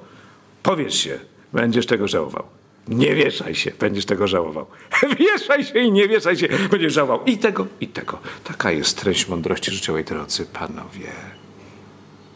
Powiesz 0.62 0.94
się, 0.94 1.18
będziesz 1.52 1.87
tego 1.87 2.09
żałował. 2.09 2.44
Nie 2.88 3.14
wieszaj 3.14 3.55
się, 3.55 3.72
będziesz 3.78 4.07
tego 4.07 4.26
żałował. 4.26 4.66
Wieszaj 5.18 5.64
się 5.64 5.78
i 5.78 5.92
nie 5.92 6.09
wieszaj 6.09 6.37
się, 6.37 6.48
będziesz 6.70 6.92
żałował 6.92 7.24
i 7.24 7.38
tego, 7.38 7.66
i 7.81 7.88
tego. 7.88 8.18
Taka 8.44 8.72
jest 8.72 9.00
treść 9.00 9.28
mądrości 9.28 9.70
życiowej, 9.70 10.05
drodzy 10.05 10.46
panowie. 10.46 11.12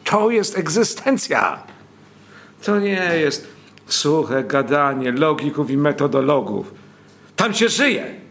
To 0.05 0.31
jest 0.31 0.59
egzystencja. 0.59 1.63
To 2.63 2.81
nie 2.81 3.11
jest 3.21 3.49
suche 3.87 4.45
gadanie 4.45 5.13
logików 5.13 5.71
i 5.71 5.77
metodologów. 5.77 6.75
Tam 7.37 7.55
się 7.55 7.69
żyje. 7.69 8.26